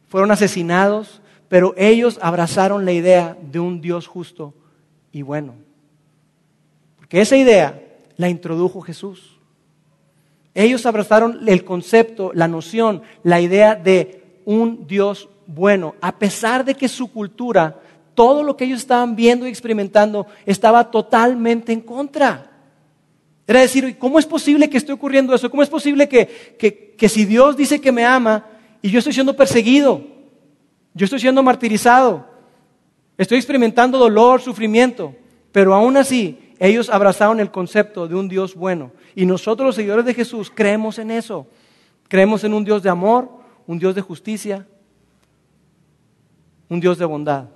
[0.08, 4.54] fueron asesinados, pero ellos abrazaron la idea de un Dios justo
[5.12, 5.56] y bueno.
[6.98, 7.82] Porque esa idea
[8.18, 9.39] la introdujo Jesús.
[10.54, 16.76] Ellos abrazaron el concepto, la noción, la idea de un Dios bueno, a pesar de
[16.76, 17.80] que su cultura,
[18.14, 22.52] todo lo que ellos estaban viendo y experimentando, estaba totalmente en contra.
[23.48, 25.50] Era decir, ¿cómo es posible que esté ocurriendo eso?
[25.50, 28.46] ¿Cómo es posible que, que si Dios dice que me ama
[28.82, 30.04] y yo estoy siendo perseguido?
[30.94, 32.28] Yo estoy siendo martirizado.
[33.18, 35.16] Estoy experimentando dolor, sufrimiento.
[35.52, 38.92] Pero aún así, ellos abrazaron el concepto de un Dios bueno.
[39.20, 41.46] Y nosotros los seguidores de Jesús creemos en eso.
[42.08, 43.30] Creemos en un Dios de amor,
[43.68, 44.66] un Dios de justicia,
[46.70, 47.50] un Dios de bondad.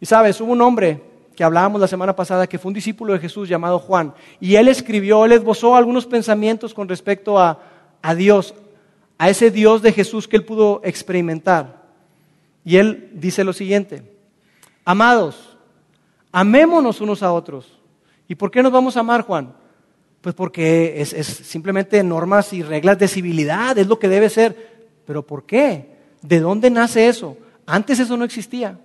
[0.00, 1.00] Y sabes, hubo un hombre
[1.36, 4.12] que hablábamos la semana pasada que fue un discípulo de Jesús llamado Juan.
[4.40, 7.60] Y él escribió, él esbozó algunos pensamientos con respecto a,
[8.02, 8.56] a Dios,
[9.18, 11.80] a ese Dios de Jesús que él pudo experimentar.
[12.64, 14.02] Y él dice lo siguiente,
[14.84, 15.52] amados,
[16.32, 17.78] Amémonos unos a otros.
[18.28, 19.54] ¿Y por qué nos vamos a amar, Juan?
[20.20, 24.84] Pues porque es, simplemente normas y reglas de civilidad, es lo que debe ser.
[25.04, 25.96] ¿Pero por qué?
[26.22, 27.36] ¿De dónde nace eso?
[27.66, 28.78] Antes eso no existía.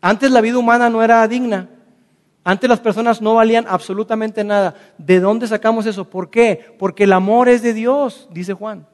[0.00, 1.68] Antes la vida humana no era digna,
[2.44, 4.74] Antes las personas no valían absolutamente nada.
[4.98, 6.10] ¿De dónde sacamos eso?
[6.10, 6.74] ¿Por qué?
[6.78, 8.86] Porque el amor es de Dios, dice Juan.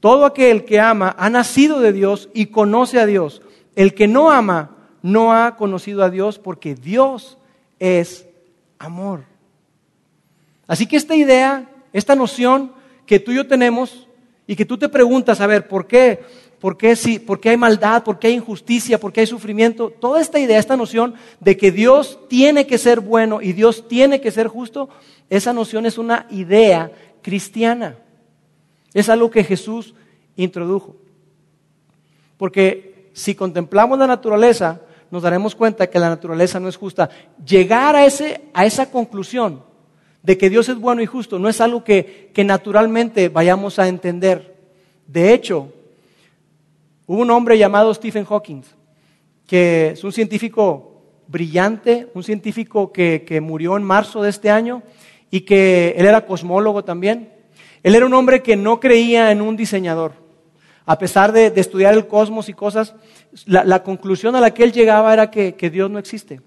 [0.00, 3.42] Todo aquel que ama ha nacido de Dios y conoce a Dios.
[3.74, 7.36] El que no ama no ha conocido a Dios porque Dios
[7.78, 8.26] es
[8.78, 9.24] amor.
[10.66, 12.72] Así que esta idea, esta noción
[13.06, 14.06] que tú y yo tenemos
[14.46, 16.20] y que tú te preguntas, a ver, ¿por qué?
[16.60, 18.02] ¿Por qué, sí, ¿Por qué hay maldad?
[18.02, 18.98] ¿Por qué hay injusticia?
[18.98, 19.90] ¿Por qué hay sufrimiento?
[19.90, 24.20] Toda esta idea, esta noción de que Dios tiene que ser bueno y Dios tiene
[24.20, 24.88] que ser justo,
[25.30, 26.90] esa noción es una idea
[27.22, 27.96] cristiana.
[28.92, 29.94] Es algo que Jesús
[30.36, 30.96] introdujo.
[32.36, 37.08] Porque si contemplamos la naturaleza, nos daremos cuenta que la naturaleza no es justa.
[37.44, 39.62] Llegar a, ese, a esa conclusión
[40.22, 43.88] de que Dios es bueno y justo no es algo que, que naturalmente vayamos a
[43.88, 44.56] entender.
[45.06, 45.72] De hecho,
[47.10, 48.60] Hubo un hombre llamado Stephen Hawking,
[49.46, 54.82] que es un científico brillante, un científico que, murió en marzo de este año
[55.30, 57.32] y que él era cosmólogo también.
[57.82, 60.12] Él era un hombre que no creía en un diseñador.
[60.88, 62.94] A pesar de, estudiar el cosmos y cosas,
[63.44, 66.40] la, conclusión a la que él llegaba era que, que Dios no existe.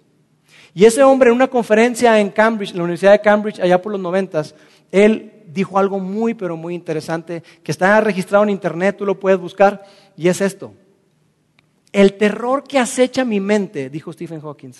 [0.73, 3.91] Y ese hombre en una conferencia en Cambridge, en la Universidad de Cambridge, allá por
[3.91, 4.56] los noventas,
[4.91, 9.39] él dijo algo muy, pero muy interesante, que está registrado en internet, tú lo puedes
[9.39, 9.84] buscar,
[10.17, 10.73] y es esto.
[11.91, 14.71] El terror que acecha mi mente, dijo Stephen Hawking,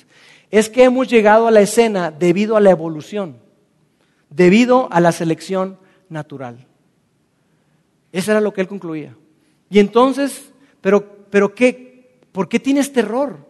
[0.50, 3.38] es que hemos llegado a la escena debido a la evolución,
[4.32, 5.78] debido a la selección
[6.10, 6.66] natural.
[8.12, 9.16] Eso era lo que él concluía.
[9.72, 13.48] Y entonces, pero, pero qué, ¿por qué tienes terror?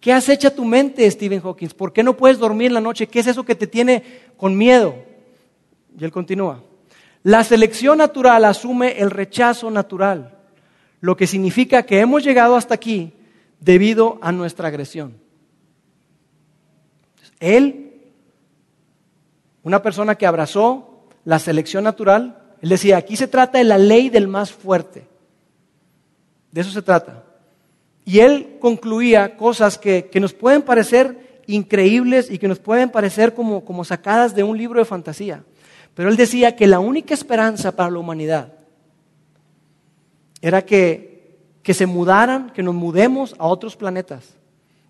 [0.00, 1.68] ¿Qué acecha tu mente, Stephen Hawking?
[1.68, 3.06] ¿Por qué no puedes dormir en la noche?
[3.06, 4.02] ¿Qué es eso que te tiene
[4.36, 4.94] con miedo?
[5.98, 6.62] Y él continúa.
[7.22, 10.36] La selección natural asume el rechazo natural,
[11.00, 13.14] lo que significa que hemos llegado hasta aquí
[13.58, 15.16] debido a nuestra agresión.
[17.40, 17.92] Él,
[19.62, 24.10] una persona que abrazó la selección natural, él decía, aquí se trata de la ley
[24.10, 25.11] del más fuerte.
[26.52, 27.24] De eso se trata.
[28.04, 33.64] Y él concluía cosas que, nos pueden parecer increíbles y que nos pueden parecer como,
[33.64, 35.44] como sacadas de un libro de fantasía.
[35.94, 38.52] Pero él decía que la única esperanza para la humanidad
[40.40, 44.36] era que, que se mudaran, que nos mudemos a otros planetas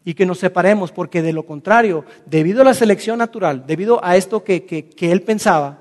[0.05, 4.17] y que nos separemos, porque de lo contrario, debido a la selección natural, debido a
[4.17, 5.79] esto que, que, él pensaba,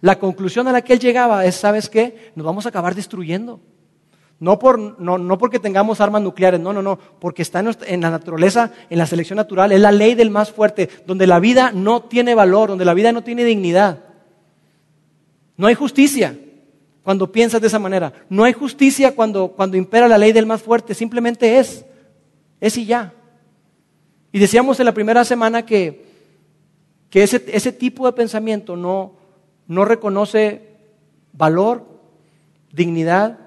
[0.00, 2.32] la conclusión a la que él llegaba es, ¿sabes qué?
[2.34, 3.60] Nos vamos a acabar destruyendo.
[4.38, 8.10] No, por, no, porque tengamos armas nucleares, no, no, no, porque está en, en, la
[8.10, 12.02] naturaleza, en la selección natural, es la ley del más fuerte, donde la vida no
[12.02, 14.00] tiene valor, donde la vida no tiene dignidad.
[15.56, 16.38] No hay justicia
[17.02, 18.12] cuando piensas de esa manera.
[18.28, 20.92] No hay justicia cuando, cuando impera la ley del más fuerte.
[20.92, 21.84] Simplemente es.
[22.60, 23.14] Es y ya.
[24.32, 26.04] Y decíamos en la primera semana que,
[27.08, 29.12] que ese, ese, tipo de pensamiento no,
[29.66, 30.76] no reconoce
[31.32, 31.86] valor,
[32.72, 33.38] dignidad,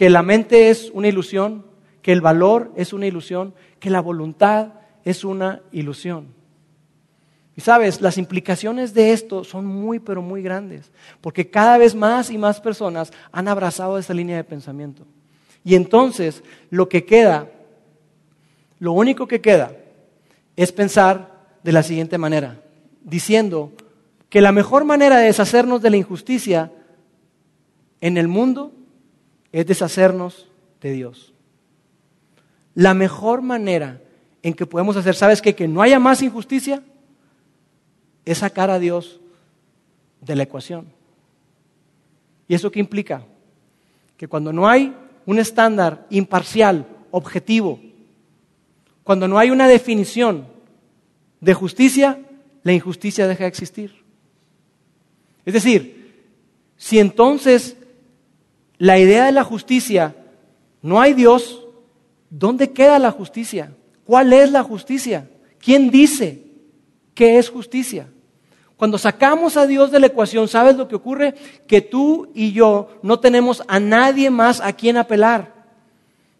[0.00, 1.62] que la mente es una ilusión,
[2.00, 4.68] que el valor es una ilusión, que la voluntad
[5.04, 6.28] es una ilusión.
[7.54, 12.30] Y sabes, las implicaciones de esto son muy, pero muy grandes, porque cada vez más
[12.30, 15.04] y más personas han abrazado esa línea de pensamiento.
[15.64, 17.50] Y entonces lo que queda,
[18.78, 19.72] lo único que queda,
[20.56, 22.62] es pensar de la siguiente manera,
[23.02, 23.70] diciendo
[24.30, 26.72] que la mejor manera de deshacernos de la injusticia
[28.00, 28.72] en el mundo
[29.52, 30.48] es deshacernos
[30.80, 31.32] de Dios.
[32.74, 34.00] La mejor manera
[34.42, 35.54] en que podemos hacer, ¿sabes qué?
[35.54, 36.82] Que no haya más injusticia
[38.24, 39.20] es sacar a Dios
[40.20, 40.86] de la ecuación.
[42.48, 43.24] ¿Y eso qué implica?
[44.16, 44.94] Que cuando no hay
[45.26, 47.80] un estándar imparcial, objetivo,
[49.02, 50.46] cuando no hay una definición
[51.40, 52.20] de justicia,
[52.62, 54.04] la injusticia deja de existir.
[55.44, 56.24] Es decir,
[56.76, 57.76] si entonces
[58.80, 60.16] la idea de la justicia
[60.80, 61.66] no hay Dios,
[62.30, 63.74] ¿dónde queda la justicia?
[64.06, 65.28] ¿Cuál es la justicia?
[65.58, 66.46] ¿Quién dice
[67.14, 68.08] qué es justicia?
[68.78, 71.34] Cuando sacamos a Dios de la ecuación, ¿sabes lo que ocurre?
[71.66, 75.52] Que tú y yo no tenemos a nadie más a quien apelar.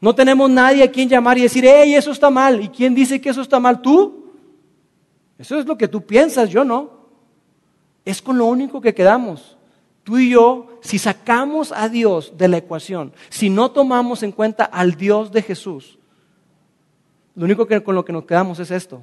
[0.01, 2.63] No tenemos nadie a quien llamar y decir, hey, eso está mal.
[2.63, 3.83] ¿Y quién dice que eso está mal?
[3.83, 4.33] ¿Tú?
[5.39, 6.91] Eso es lo que tú piensas, yo no.
[8.03, 9.59] Es con lo único que quedamos.
[10.05, 14.65] Tú y yo, si sacamos a Dios de la ecuación, si no tomamos en cuenta
[14.65, 15.99] al Dios de Jesús,
[17.35, 19.03] lo único que con lo que nos quedamos es esto.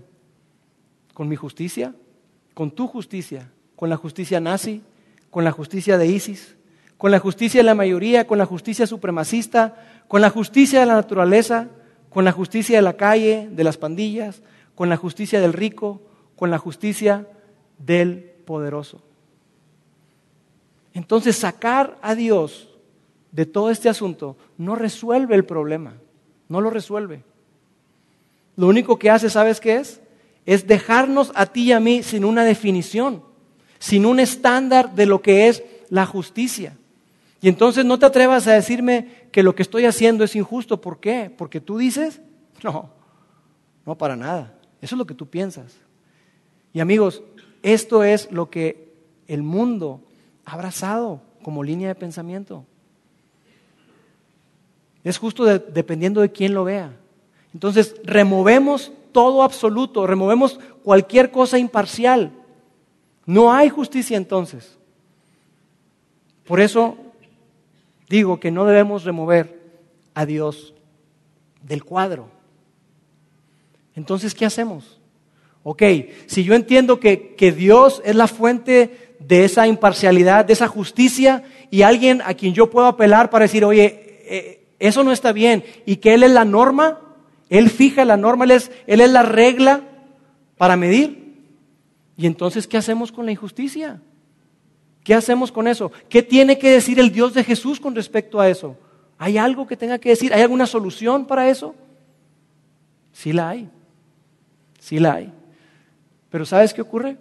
[1.14, 1.94] Con mi justicia,
[2.54, 4.82] con tu justicia, con la justicia nazi,
[5.30, 6.56] con la justicia de ISIS,
[6.98, 9.76] con la justicia de la mayoría, con la justicia supremacista,
[10.08, 11.70] con la justicia de la naturaleza,
[12.10, 14.42] con la justicia de la calle, de las pandillas,
[14.76, 16.02] con la justicia del rico,
[16.36, 17.28] con la justicia
[17.78, 19.07] del poderoso.
[20.98, 22.70] Entonces sacar a Dios
[23.32, 25.94] de todo este asunto no resuelve el problema,
[26.50, 27.24] no lo resuelve.
[28.56, 30.02] Lo único que hace, ¿sabes qué es?
[30.48, 33.22] Es dejarnos a ti y a mí sin una definición,
[33.78, 36.76] sin un estándar de lo que es la justicia.
[37.42, 40.82] Y entonces no te atrevas a decirme que lo que estoy haciendo es injusto.
[40.82, 41.32] ¿Por qué?
[41.38, 42.22] Porque tú dices,
[42.64, 42.90] no,
[43.86, 44.58] no para nada.
[44.82, 45.78] Eso es lo que tú piensas.
[46.74, 47.22] Y amigos,
[47.62, 48.96] esto es lo que
[49.28, 50.02] el mundo
[50.48, 52.66] abrazado como línea de pensamiento.
[55.04, 56.94] Es justo dependiendo de quién lo vea.
[57.54, 62.32] Entonces, removemos todo absoluto, removemos cualquier cosa imparcial.
[63.26, 64.78] No hay justicia entonces.
[66.46, 66.98] Por eso
[68.10, 69.60] digo que no debemos remover
[70.14, 70.74] a Dios
[71.62, 72.30] del cuadro.
[73.96, 74.98] Entonces, ¿qué hacemos?
[75.64, 75.84] Ok,
[76.28, 81.44] si yo entiendo que, que, Dios es la fuente de esa imparcialidad, de esa justicia,
[81.70, 85.64] y alguien a quien yo puedo apelar para decir, oye, eh, eso no está bien,
[85.86, 87.00] y que Él es la norma,
[87.50, 89.82] Él fija la norma, Él es, él es la regla
[90.58, 91.28] para medir.
[92.16, 94.02] Y entonces, ¿qué hacemos con la injusticia?
[95.04, 95.92] ¿Qué hacemos con eso?
[96.10, 98.76] ¿Qué tiene que decir el Dios de Jesús con respecto a eso?
[99.18, 100.34] ¿Hay algo que tenga que decir?
[100.34, 101.76] ¿Hay alguna solución para eso?
[103.14, 103.70] Sí la hay.
[104.80, 105.32] Sí la hay.
[106.30, 107.18] Pero ¿sabes qué ocurre?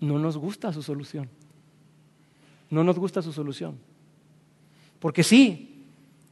[0.00, 1.28] No nos gusta su solución.
[2.70, 3.78] No nos gusta su solución.
[4.98, 5.84] Porque sí,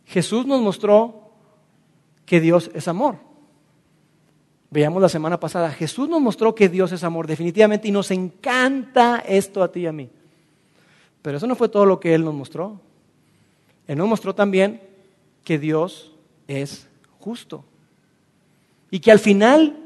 [0.07, 1.31] Jesús nos mostró
[2.25, 3.17] que Dios es amor.
[4.71, 9.25] Veíamos la semana pasada, Jesús nos mostró que Dios es amor definitivamente y nos encanta
[9.27, 10.11] esto a ti y a mí.
[11.23, 12.81] Pero eso no fue todo lo que Él nos mostró.
[13.87, 14.83] Él nos mostró también
[15.43, 16.13] que Dios
[16.47, 16.87] es
[17.19, 17.65] justo.
[18.91, 19.79] Y que al final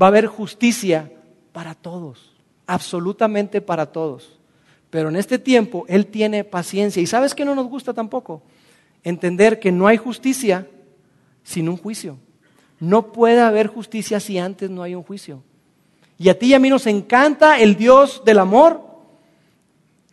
[0.00, 1.10] va a haber justicia
[1.52, 2.32] para todos,
[2.70, 4.38] absolutamente para todos.
[4.90, 7.02] Pero en este tiempo Él tiene paciencia.
[7.02, 8.42] ¿Y sabes que no nos gusta tampoco?
[9.02, 10.66] Entender que no hay justicia
[11.42, 12.18] sin un juicio.
[12.78, 15.42] No puede haber justicia si antes no hay un juicio.
[16.18, 18.90] Y a ti y a mí nos encanta el Dios del amor,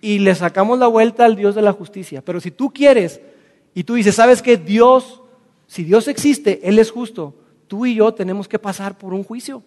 [0.02, 2.22] y le sacamos la vuelta al Dios de la justicia.
[2.24, 3.20] Pero si tú quieres
[3.74, 5.22] y tú dices, ¿sabes que Dios,
[5.68, 7.36] si Dios existe, Él es justo,
[7.68, 9.64] tú y yo tenemos que pasar por un juicio.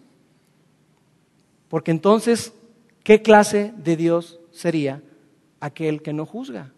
[1.69, 2.53] Porque entonces,
[3.03, 5.03] ¿qué clase de Dios sería
[5.61, 6.73] aquel que no juzga?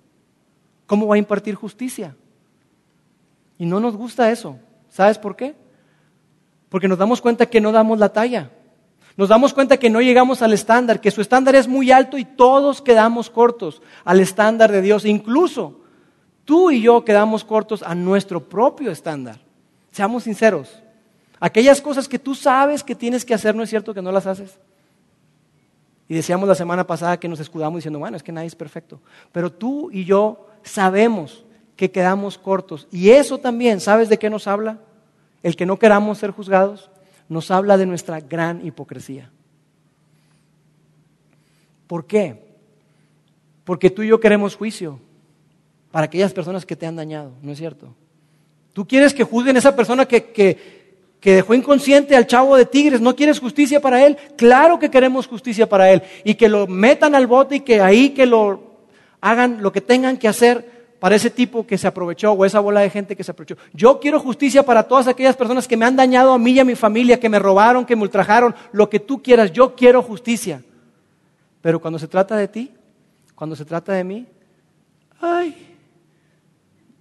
[0.87, 2.17] ¿Cómo va a impartir justicia?
[3.59, 4.59] Y no nos gusta eso.
[4.89, 5.55] ¿Sabes por qué?
[6.69, 8.51] Porque nos damos cuenta que no damos la talla.
[9.17, 12.25] Nos damos cuenta que no llegamos al estándar, que su estándar es muy alto y
[12.25, 15.05] todos quedamos cortos al estándar de Dios.
[15.05, 15.81] Incluso
[16.45, 19.39] tú y yo quedamos cortos a nuestro propio estándar.
[19.91, 20.83] Seamos sinceros.
[21.39, 24.27] Aquellas cosas que tú sabes que tienes que hacer, ¿no es cierto que no las
[24.27, 24.59] haces?
[26.09, 29.01] Y decíamos la semana pasada que nos escudamos diciendo, bueno, es que nadie es perfecto.
[29.31, 31.45] Pero tú y yo sabemos
[31.77, 32.87] que quedamos cortos.
[32.91, 34.79] Y eso también, ¿sabes de qué nos habla?
[35.43, 36.91] El que no queramos ser juzgados
[37.29, 39.31] nos habla de nuestra gran hipocresía.
[41.87, 42.43] ¿Por qué?
[43.65, 44.99] Porque tú y yo queremos juicio
[45.91, 47.95] para aquellas personas que te han dañado, ¿no es cierto?
[48.73, 50.82] Tú quieres que juzguen a esa persona que, que,
[51.31, 54.17] dejó inconsciente al chavo de Tigres, ¿no quieres justicia para él?
[54.37, 58.11] Claro que queremos justicia para él y que lo metan al bote y que ahí
[58.11, 58.73] que lo
[59.21, 62.81] hagan lo que tengan que hacer para ese tipo que se aprovechó o esa bola
[62.81, 63.57] de gente que se aprovechó.
[63.73, 66.65] Yo quiero justicia para todas aquellas personas que me han dañado a mí y a
[66.65, 69.53] mi familia, que me robaron, que me ultrajaron, lo que tú quieras.
[69.53, 70.63] Yo quiero justicia.
[71.61, 72.73] Pero cuando se trata de ti,
[73.35, 74.27] cuando se trata de mí,
[75.21, 75.77] ay,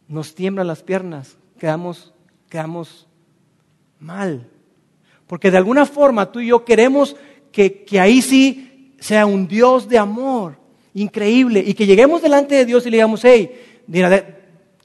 [0.07, 2.11] nos tiemblan las piernas, quedamos,
[2.49, 3.07] quedamos
[4.01, 4.49] mal.
[5.27, 7.15] Porque de alguna forma tú y yo queremos
[7.51, 10.57] que, que ahí sí sea un Dios de amor
[10.93, 13.49] increíble y que lleguemos delante de Dios y le digamos, hey,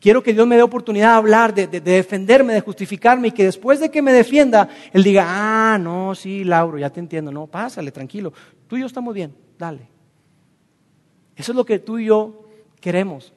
[0.01, 3.80] quiero que Dios me dé oportunidad de hablar, de, defenderme, de justificarme y que después
[3.80, 7.91] de que me defienda, Él diga, ah, no, sí, Lauro, ya te entiendo, no, pásale,
[7.91, 8.32] tranquilo,
[8.68, 9.88] tú y yo estamos bien, dale.
[11.34, 12.45] Eso es lo que tú y yo
[12.80, 13.32] queremos.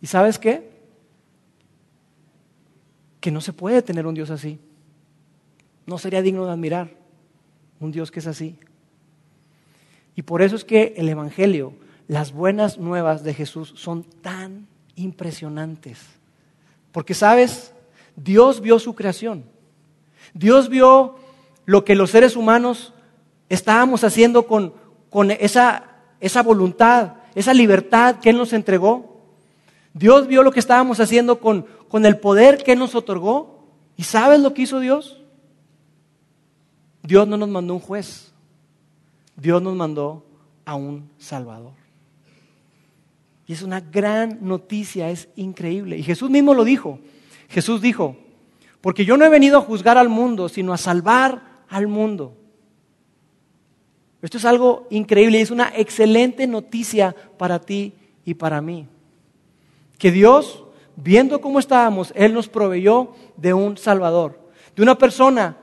[0.00, 0.69] ¿Y sabes qué?
[3.20, 4.58] Que no se puede tener un Dios así.
[5.86, 6.90] No sería digno de admirar
[7.80, 8.56] un Dios que es así.
[10.14, 11.74] Y por eso es que el Evangelio
[12.10, 14.66] las buenas nuevas de Jesús son tan
[14.96, 16.00] impresionantes.
[16.90, 17.72] Porque, ¿sabes?
[18.16, 19.44] Dios vio su creación.
[20.34, 21.14] Dios vio
[21.66, 22.92] lo que los seres humanos
[23.48, 24.72] estábamos haciendo con,
[25.38, 25.84] esa,
[26.18, 29.20] esa voluntad, esa libertad que Él nos entregó.
[29.94, 33.58] Dios vio lo que estábamos haciendo con, con el poder que nos otorgó.
[33.96, 35.20] ¿Y sabes lo que hizo Dios?
[37.02, 38.32] Dios no nos mandó un juez,
[39.36, 40.24] Dios nos mandó
[40.64, 41.72] a un Salvador.
[43.46, 45.98] Y es una gran noticia, es increíble.
[45.98, 47.00] Y Jesús mismo lo dijo.
[47.48, 48.16] Jesús dijo,
[48.80, 52.36] porque yo no he venido a juzgar al mundo, sino a salvar al mundo.
[54.22, 58.86] Esto es algo increíble y es una excelente noticia para ti y para mí.
[59.98, 60.62] Que Dios,
[61.02, 64.38] viendo cómo estábamos, Él nos proveyó de un Salvador,
[64.76, 65.56] de una persona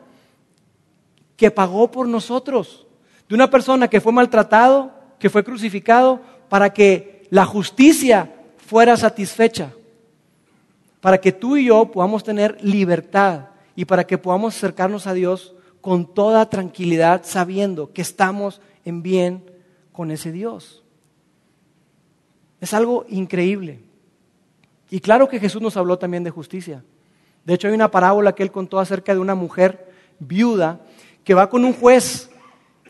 [1.36, 2.88] que pagó por nosotros,
[3.30, 9.74] de una persona que fue maltratado, que fue crucificado, para que la justicia fuera satisfecha,
[11.02, 15.54] para que tú y yo podamos tener libertad y para que podamos acercarnos a Dios
[15.82, 19.52] con toda tranquilidad, sabiendo que estamos en bien
[19.92, 20.84] con ese Dios.
[22.60, 23.87] Es algo increíble.
[24.90, 26.84] Y claro que Jesús nos habló también de justicia.
[27.46, 30.82] De hecho, hay una parábola que él contó acerca de una mujer viuda
[31.24, 32.30] que va con un juez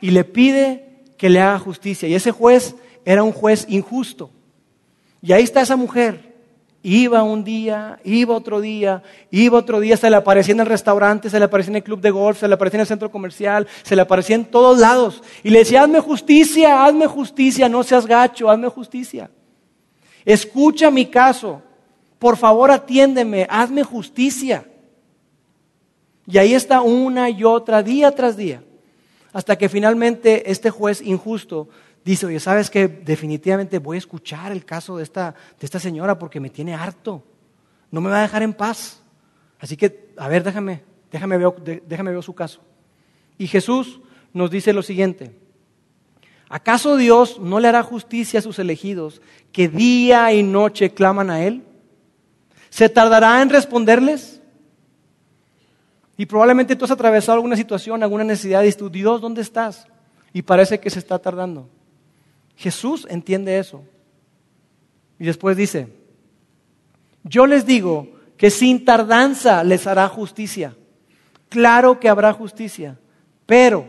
[0.01, 2.07] y le pide que le haga justicia.
[2.07, 2.75] Y ese juez
[3.05, 4.29] era un juez injusto.
[5.21, 6.35] Y ahí está esa mujer.
[6.83, 11.29] Iba un día, iba otro día, iba otro día, se le aparecía en el restaurante,
[11.29, 13.67] se le aparecía en el club de golf, se le aparecía en el centro comercial,
[13.81, 15.21] se le aparecía en todos lados.
[15.43, 19.29] Y le decía, hazme justicia, hazme justicia, no seas gacho, hazme justicia.
[20.23, 21.61] Escucha mi caso,
[22.19, 24.65] por favor atiéndeme, hazme justicia.
[26.25, 28.63] Y ahí está una y otra, día tras día,
[29.31, 31.69] hasta que finalmente este juez injusto
[32.03, 36.17] dice, oye, ¿sabes que Definitivamente voy a escuchar el caso de esta, de esta señora
[36.19, 37.23] porque me tiene harto.
[37.91, 39.01] No me va a dejar en paz.
[39.59, 42.61] Así que, a ver, déjame, déjame ver, déjame ver su caso.
[43.37, 44.01] Y Jesús
[44.33, 45.35] nos dice lo siguiente.
[46.49, 51.43] ¿Acaso Dios no le hará justicia a sus elegidos que día y noche claman a
[51.43, 51.63] Él?
[52.77, 54.39] ¿Se tardará en responderles?
[56.15, 59.87] Y probablemente tú has atravesado alguna situación, alguna necesidad y dices, Dios, ¿dónde estás?
[60.31, 61.67] Y parece que se está tardando.
[62.55, 63.83] Jesús entiende eso.
[65.17, 65.87] Y después dice,
[67.23, 70.75] yo les digo que sin tardanza les hará justicia.
[71.49, 72.99] Claro que habrá justicia,
[73.47, 73.87] pero,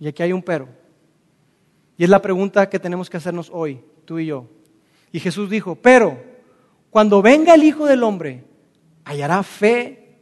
[0.00, 0.68] y aquí hay un pero,
[1.96, 4.48] y es la pregunta que tenemos que hacernos hoy, tú y yo.
[5.12, 6.31] Y Jesús dijo, pero
[6.92, 8.44] cuando venga el Hijo del Hombre,
[9.06, 10.18] ¿hallará fe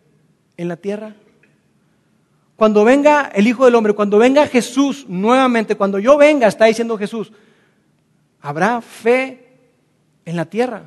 [0.57, 1.16] en la tierra?
[2.55, 6.97] Cuando venga el Hijo del Hombre, cuando venga Jesús nuevamente, cuando yo venga, está diciendo
[6.97, 7.33] Jesús,
[8.41, 9.49] habrá fe
[10.25, 10.85] en la tierra.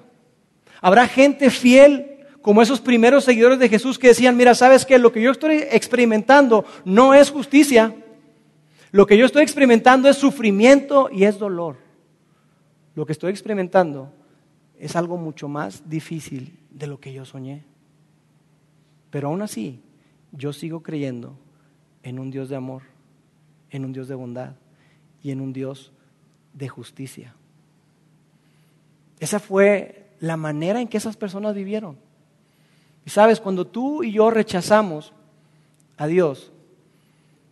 [0.80, 4.98] Habrá gente fiel como esos primeros seguidores de Jesús que decían, mira, ¿sabes qué?
[4.98, 7.94] Lo que yo estoy experimentando no es justicia.
[8.92, 11.76] Lo que yo estoy experimentando es sufrimiento y es dolor.
[12.96, 14.14] Lo que estoy experimentando
[14.84, 17.64] es algo mucho más difícil de lo que yo soñé.
[19.12, 19.80] Pero aún así,
[20.34, 21.38] yo sigo creyendo
[22.04, 22.82] en un Dios de amor,
[23.70, 24.56] en un Dios de bondad
[25.24, 25.94] y en un Dios
[26.52, 27.34] de justicia.
[29.22, 31.96] Esa fue la manera en que esas personas vivieron.
[33.06, 35.14] Y sabes, cuando tú y yo rechazamos
[35.96, 36.52] a Dios,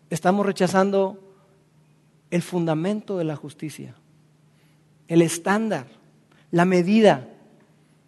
[0.10, 1.18] estamos rechazando
[2.30, 3.96] el fundamento de la justicia,
[5.08, 6.01] el estándar,
[6.52, 7.28] la medida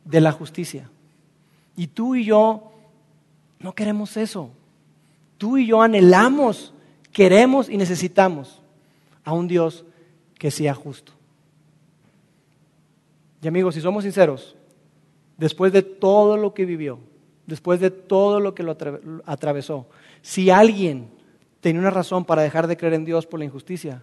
[0.05, 0.89] de la justicia.
[1.75, 2.71] Y tú y yo
[3.59, 4.51] no queremos eso
[5.43, 6.73] tú y yo anhelamos,
[7.11, 8.61] queremos y necesitamos
[9.25, 9.83] a un Dios
[10.39, 11.11] que sea justo.
[13.41, 14.55] Y amigos, si somos sinceros,
[15.37, 16.97] después de todo lo que vivió,
[17.45, 18.77] después de todo lo que lo
[19.25, 19.85] atravesó,
[20.21, 21.09] si alguien
[21.59, 24.01] tenía una razón para dejar de creer en Dios por la injusticia,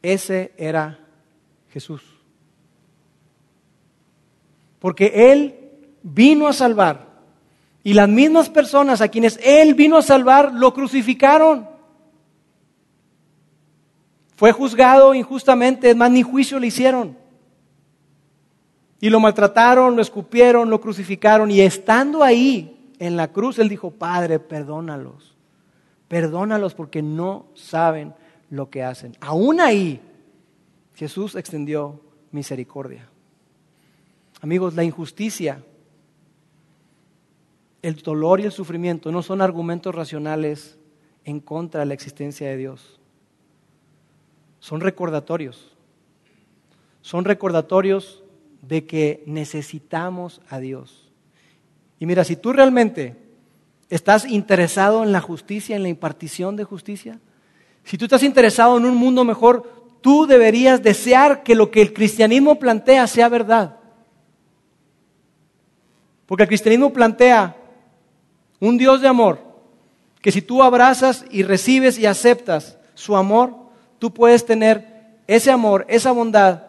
[0.00, 0.98] ese era
[1.68, 2.02] Jesús.
[4.82, 5.54] Porque Él
[6.02, 7.06] vino a salvar
[7.84, 11.68] y las mismas personas a quienes Él vino a salvar lo crucificaron.
[14.34, 17.16] Fue juzgado injustamente, es más, ni juicio le hicieron.
[19.00, 21.52] Y lo maltrataron, lo escupieron, lo crucificaron.
[21.52, 25.36] Y estando ahí en la cruz, Él dijo, Padre, perdónalos.
[26.08, 28.14] Perdónalos porque no saben
[28.50, 29.16] lo que hacen.
[29.20, 30.00] Aún ahí,
[30.96, 32.00] Jesús extendió
[32.32, 33.11] misericordia.
[34.42, 35.64] Amigos, la injusticia
[37.82, 40.78] el dolor y el sufrimiento no son argumentos racionales
[41.24, 43.00] en contra de la existencia de Dios.
[44.60, 45.76] Son recordatorios.
[47.00, 48.22] Son recordatorios
[48.62, 51.10] de que necesitamos a Dios.
[51.98, 53.16] Y mira, si tú realmente
[53.90, 57.18] estás interesado en la justicia, en la impartición de justicia,
[57.82, 61.92] si tú estás interesado en un mundo mejor, tú deberías desear que lo que el
[61.92, 63.81] cristianismo plantea sea verdad.
[66.26, 67.56] Porque el cristianismo plantea
[68.60, 69.52] un Dios de amor
[70.20, 73.54] que si tú abrazas y recibes y aceptas su amor,
[73.98, 76.62] tú puedes tener ese amor, esa bondad,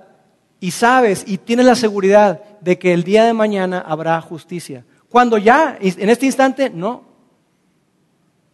[0.60, 4.86] y sabes y tienes la seguridad de que el día de mañana habrá justicia.
[5.10, 7.04] Cuando ya, en este instante, no.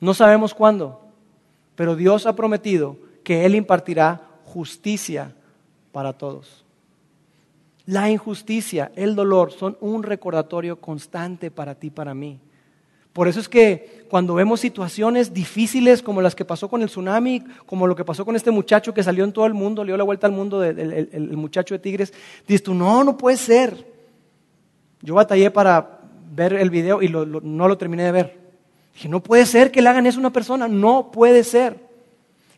[0.02, 1.02] No sabemos cuándo,
[1.76, 5.34] pero Dios ha prometido que Él impartirá justicia
[5.92, 6.66] para todos.
[7.90, 12.40] La injusticia, el dolor son un recordatorio constante para ti, para mí.
[13.14, 17.44] Por eso es que cuando vemos situaciones difíciles como las que pasó con el tsunami,
[17.66, 19.98] como lo que pasó con este muchacho que salió en todo el mundo, le dio
[19.98, 22.14] la vuelta al mundo, el, muchacho de Tigres,
[22.48, 23.88] dices tú, no, no puede ser.
[25.02, 28.40] Yo batallé para ver el video y no lo terminé de ver.
[28.94, 31.76] Dije, no puede ser que le hagan eso a una persona, no puede ser.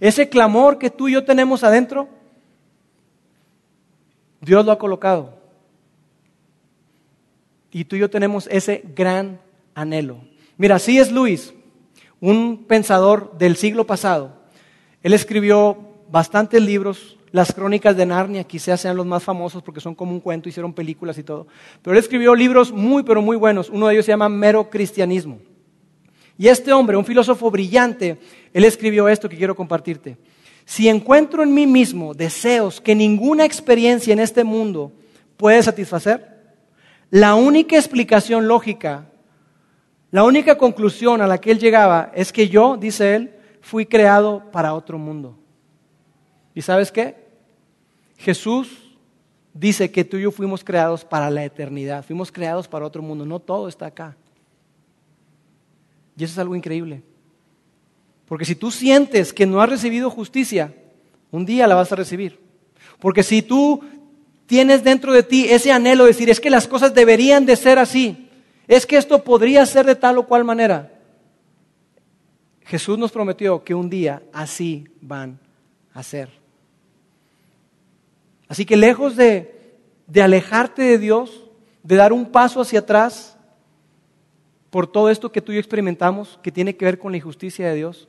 [0.01, 2.09] Ese clamor que tú y yo tenemos adentro,
[4.41, 5.39] Dios lo ha colocado.
[7.71, 9.39] Y tú y yo tenemos ese gran
[9.73, 10.17] anhelo.
[10.57, 11.53] Mira, así es Luis,
[12.19, 14.41] un pensador del siglo pasado.
[15.03, 15.77] Él escribió
[16.11, 20.19] bastantes libros, las crónicas de Narnia quizás sean los más famosos porque son como un
[20.19, 21.47] cuento, hicieron películas y todo.
[21.81, 23.69] Pero él escribió libros muy, pero muy buenos.
[23.69, 25.39] Uno de ellos se llama Mero Cristianismo.
[26.37, 28.19] Y este hombre, un filósofo brillante,
[28.53, 30.17] él escribió esto que quiero compartirte.
[30.71, 34.93] Si encuentro en mí mismo deseos que ninguna experiencia en este mundo
[35.35, 36.55] puede satisfacer,
[37.09, 39.03] la única explicación lógica,
[40.11, 44.49] la única conclusión a la que él llegaba es que yo, dice él, fui creado
[44.49, 45.37] para otro mundo.
[46.55, 47.17] ¿Y sabes qué?
[48.15, 48.95] Jesús
[49.53, 53.25] dice que tú y yo fuimos creados para la eternidad, fuimos creados para otro mundo,
[53.25, 54.15] no todo está acá.
[56.15, 57.03] Y eso es algo increíble.
[58.31, 60.73] Porque si tú sientes que no has recibido justicia,
[61.31, 62.39] un día la vas a recibir.
[62.97, 63.83] Porque si tú
[64.45, 67.77] tienes dentro de ti ese anhelo de decir, es que las cosas deberían de ser
[67.77, 68.29] así,
[68.69, 70.93] es que esto podría ser de tal o cual manera,
[72.61, 75.37] Jesús nos prometió que un día así van
[75.93, 76.29] a ser.
[78.47, 79.75] Así que lejos de,
[80.07, 81.49] de alejarte de Dios,
[81.83, 83.37] de dar un paso hacia atrás,
[84.69, 87.67] por todo esto que tú y yo experimentamos, que tiene que ver con la injusticia
[87.67, 88.07] de Dios.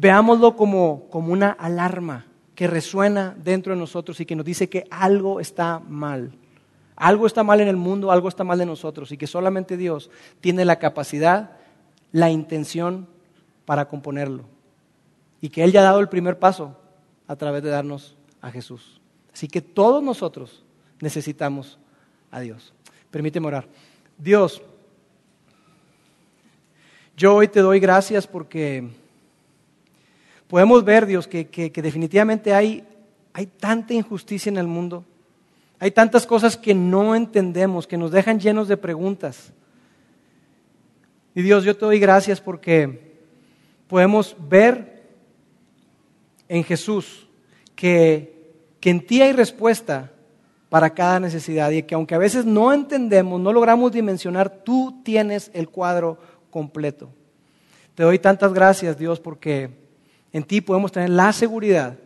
[0.00, 2.24] Veámoslo como, como una alarma
[2.54, 6.32] que resuena dentro de nosotros y que nos dice que algo está mal.
[6.96, 10.10] Algo está mal en el mundo, algo está mal en nosotros y que solamente Dios
[10.40, 11.52] tiene la capacidad,
[12.12, 13.08] la intención
[13.66, 14.44] para componerlo.
[15.42, 16.78] Y que Él ya ha dado el primer paso
[17.26, 19.00] a través de darnos a Jesús.
[19.34, 20.64] Así que todos nosotros
[21.00, 21.78] necesitamos
[22.30, 22.72] a Dios.
[23.10, 23.66] Permíteme orar.
[24.16, 24.62] Dios,
[27.16, 28.88] yo hoy te doy gracias porque
[30.50, 32.84] podemos ver, Dios, que, definitivamente hay,
[33.32, 35.04] hay tanta injusticia en el mundo.
[35.78, 39.52] Hay tantas cosas que no entendemos, que nos dejan llenos de preguntas.
[41.36, 43.14] Y Dios, yo te doy gracias porque
[43.86, 45.04] podemos ver
[46.48, 47.28] en Jesús
[47.76, 50.10] que, que en ti hay respuesta
[50.68, 55.52] para cada necesidad y que aunque a veces no entendemos, no logramos dimensionar, tú tienes
[55.54, 56.18] el cuadro
[56.50, 57.08] completo.
[57.94, 59.79] Te doy tantas gracias, Dios, porque
[60.32, 61.98] en ti podemos tener la seguridad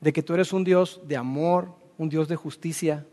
[0.00, 3.04] de que tú eres un Dios de amor, un Dios de justicia,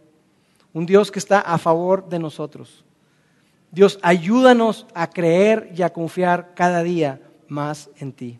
[0.74, 2.84] un Dios que está a favor de nosotros.
[3.72, 8.40] Dios, ayúdanos a creer y a confiar cada día más en ti.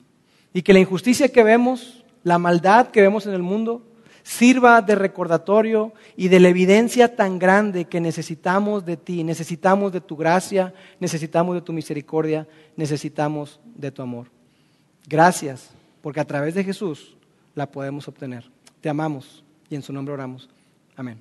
[0.54, 3.82] Y que la injusticia que vemos, la maldad que vemos en el mundo,
[4.22, 10.02] sirva de recordatorio y de la evidencia tan grande que necesitamos de ti, necesitamos de
[10.02, 14.28] tu gracia, necesitamos de tu misericordia, necesitamos de tu amor.
[15.08, 15.70] Gracias,
[16.02, 17.16] porque a través de Jesús
[17.56, 18.50] la podemos obtener.
[18.82, 20.50] Te amamos y en su nombre oramos.
[20.96, 21.20] Amén.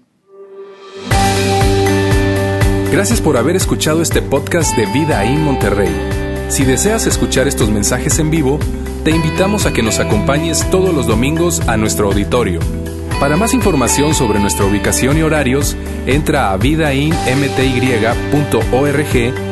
[2.90, 6.50] Gracias por haber escuchado este podcast de Vida en Monterrey.
[6.50, 8.58] Si deseas escuchar estos mensajes en vivo,
[9.04, 12.60] te invitamos a que nos acompañes todos los domingos a nuestro auditorio
[13.22, 15.76] para más información sobre nuestra ubicación y horarios,
[16.08, 19.51] entra a vidainmty.org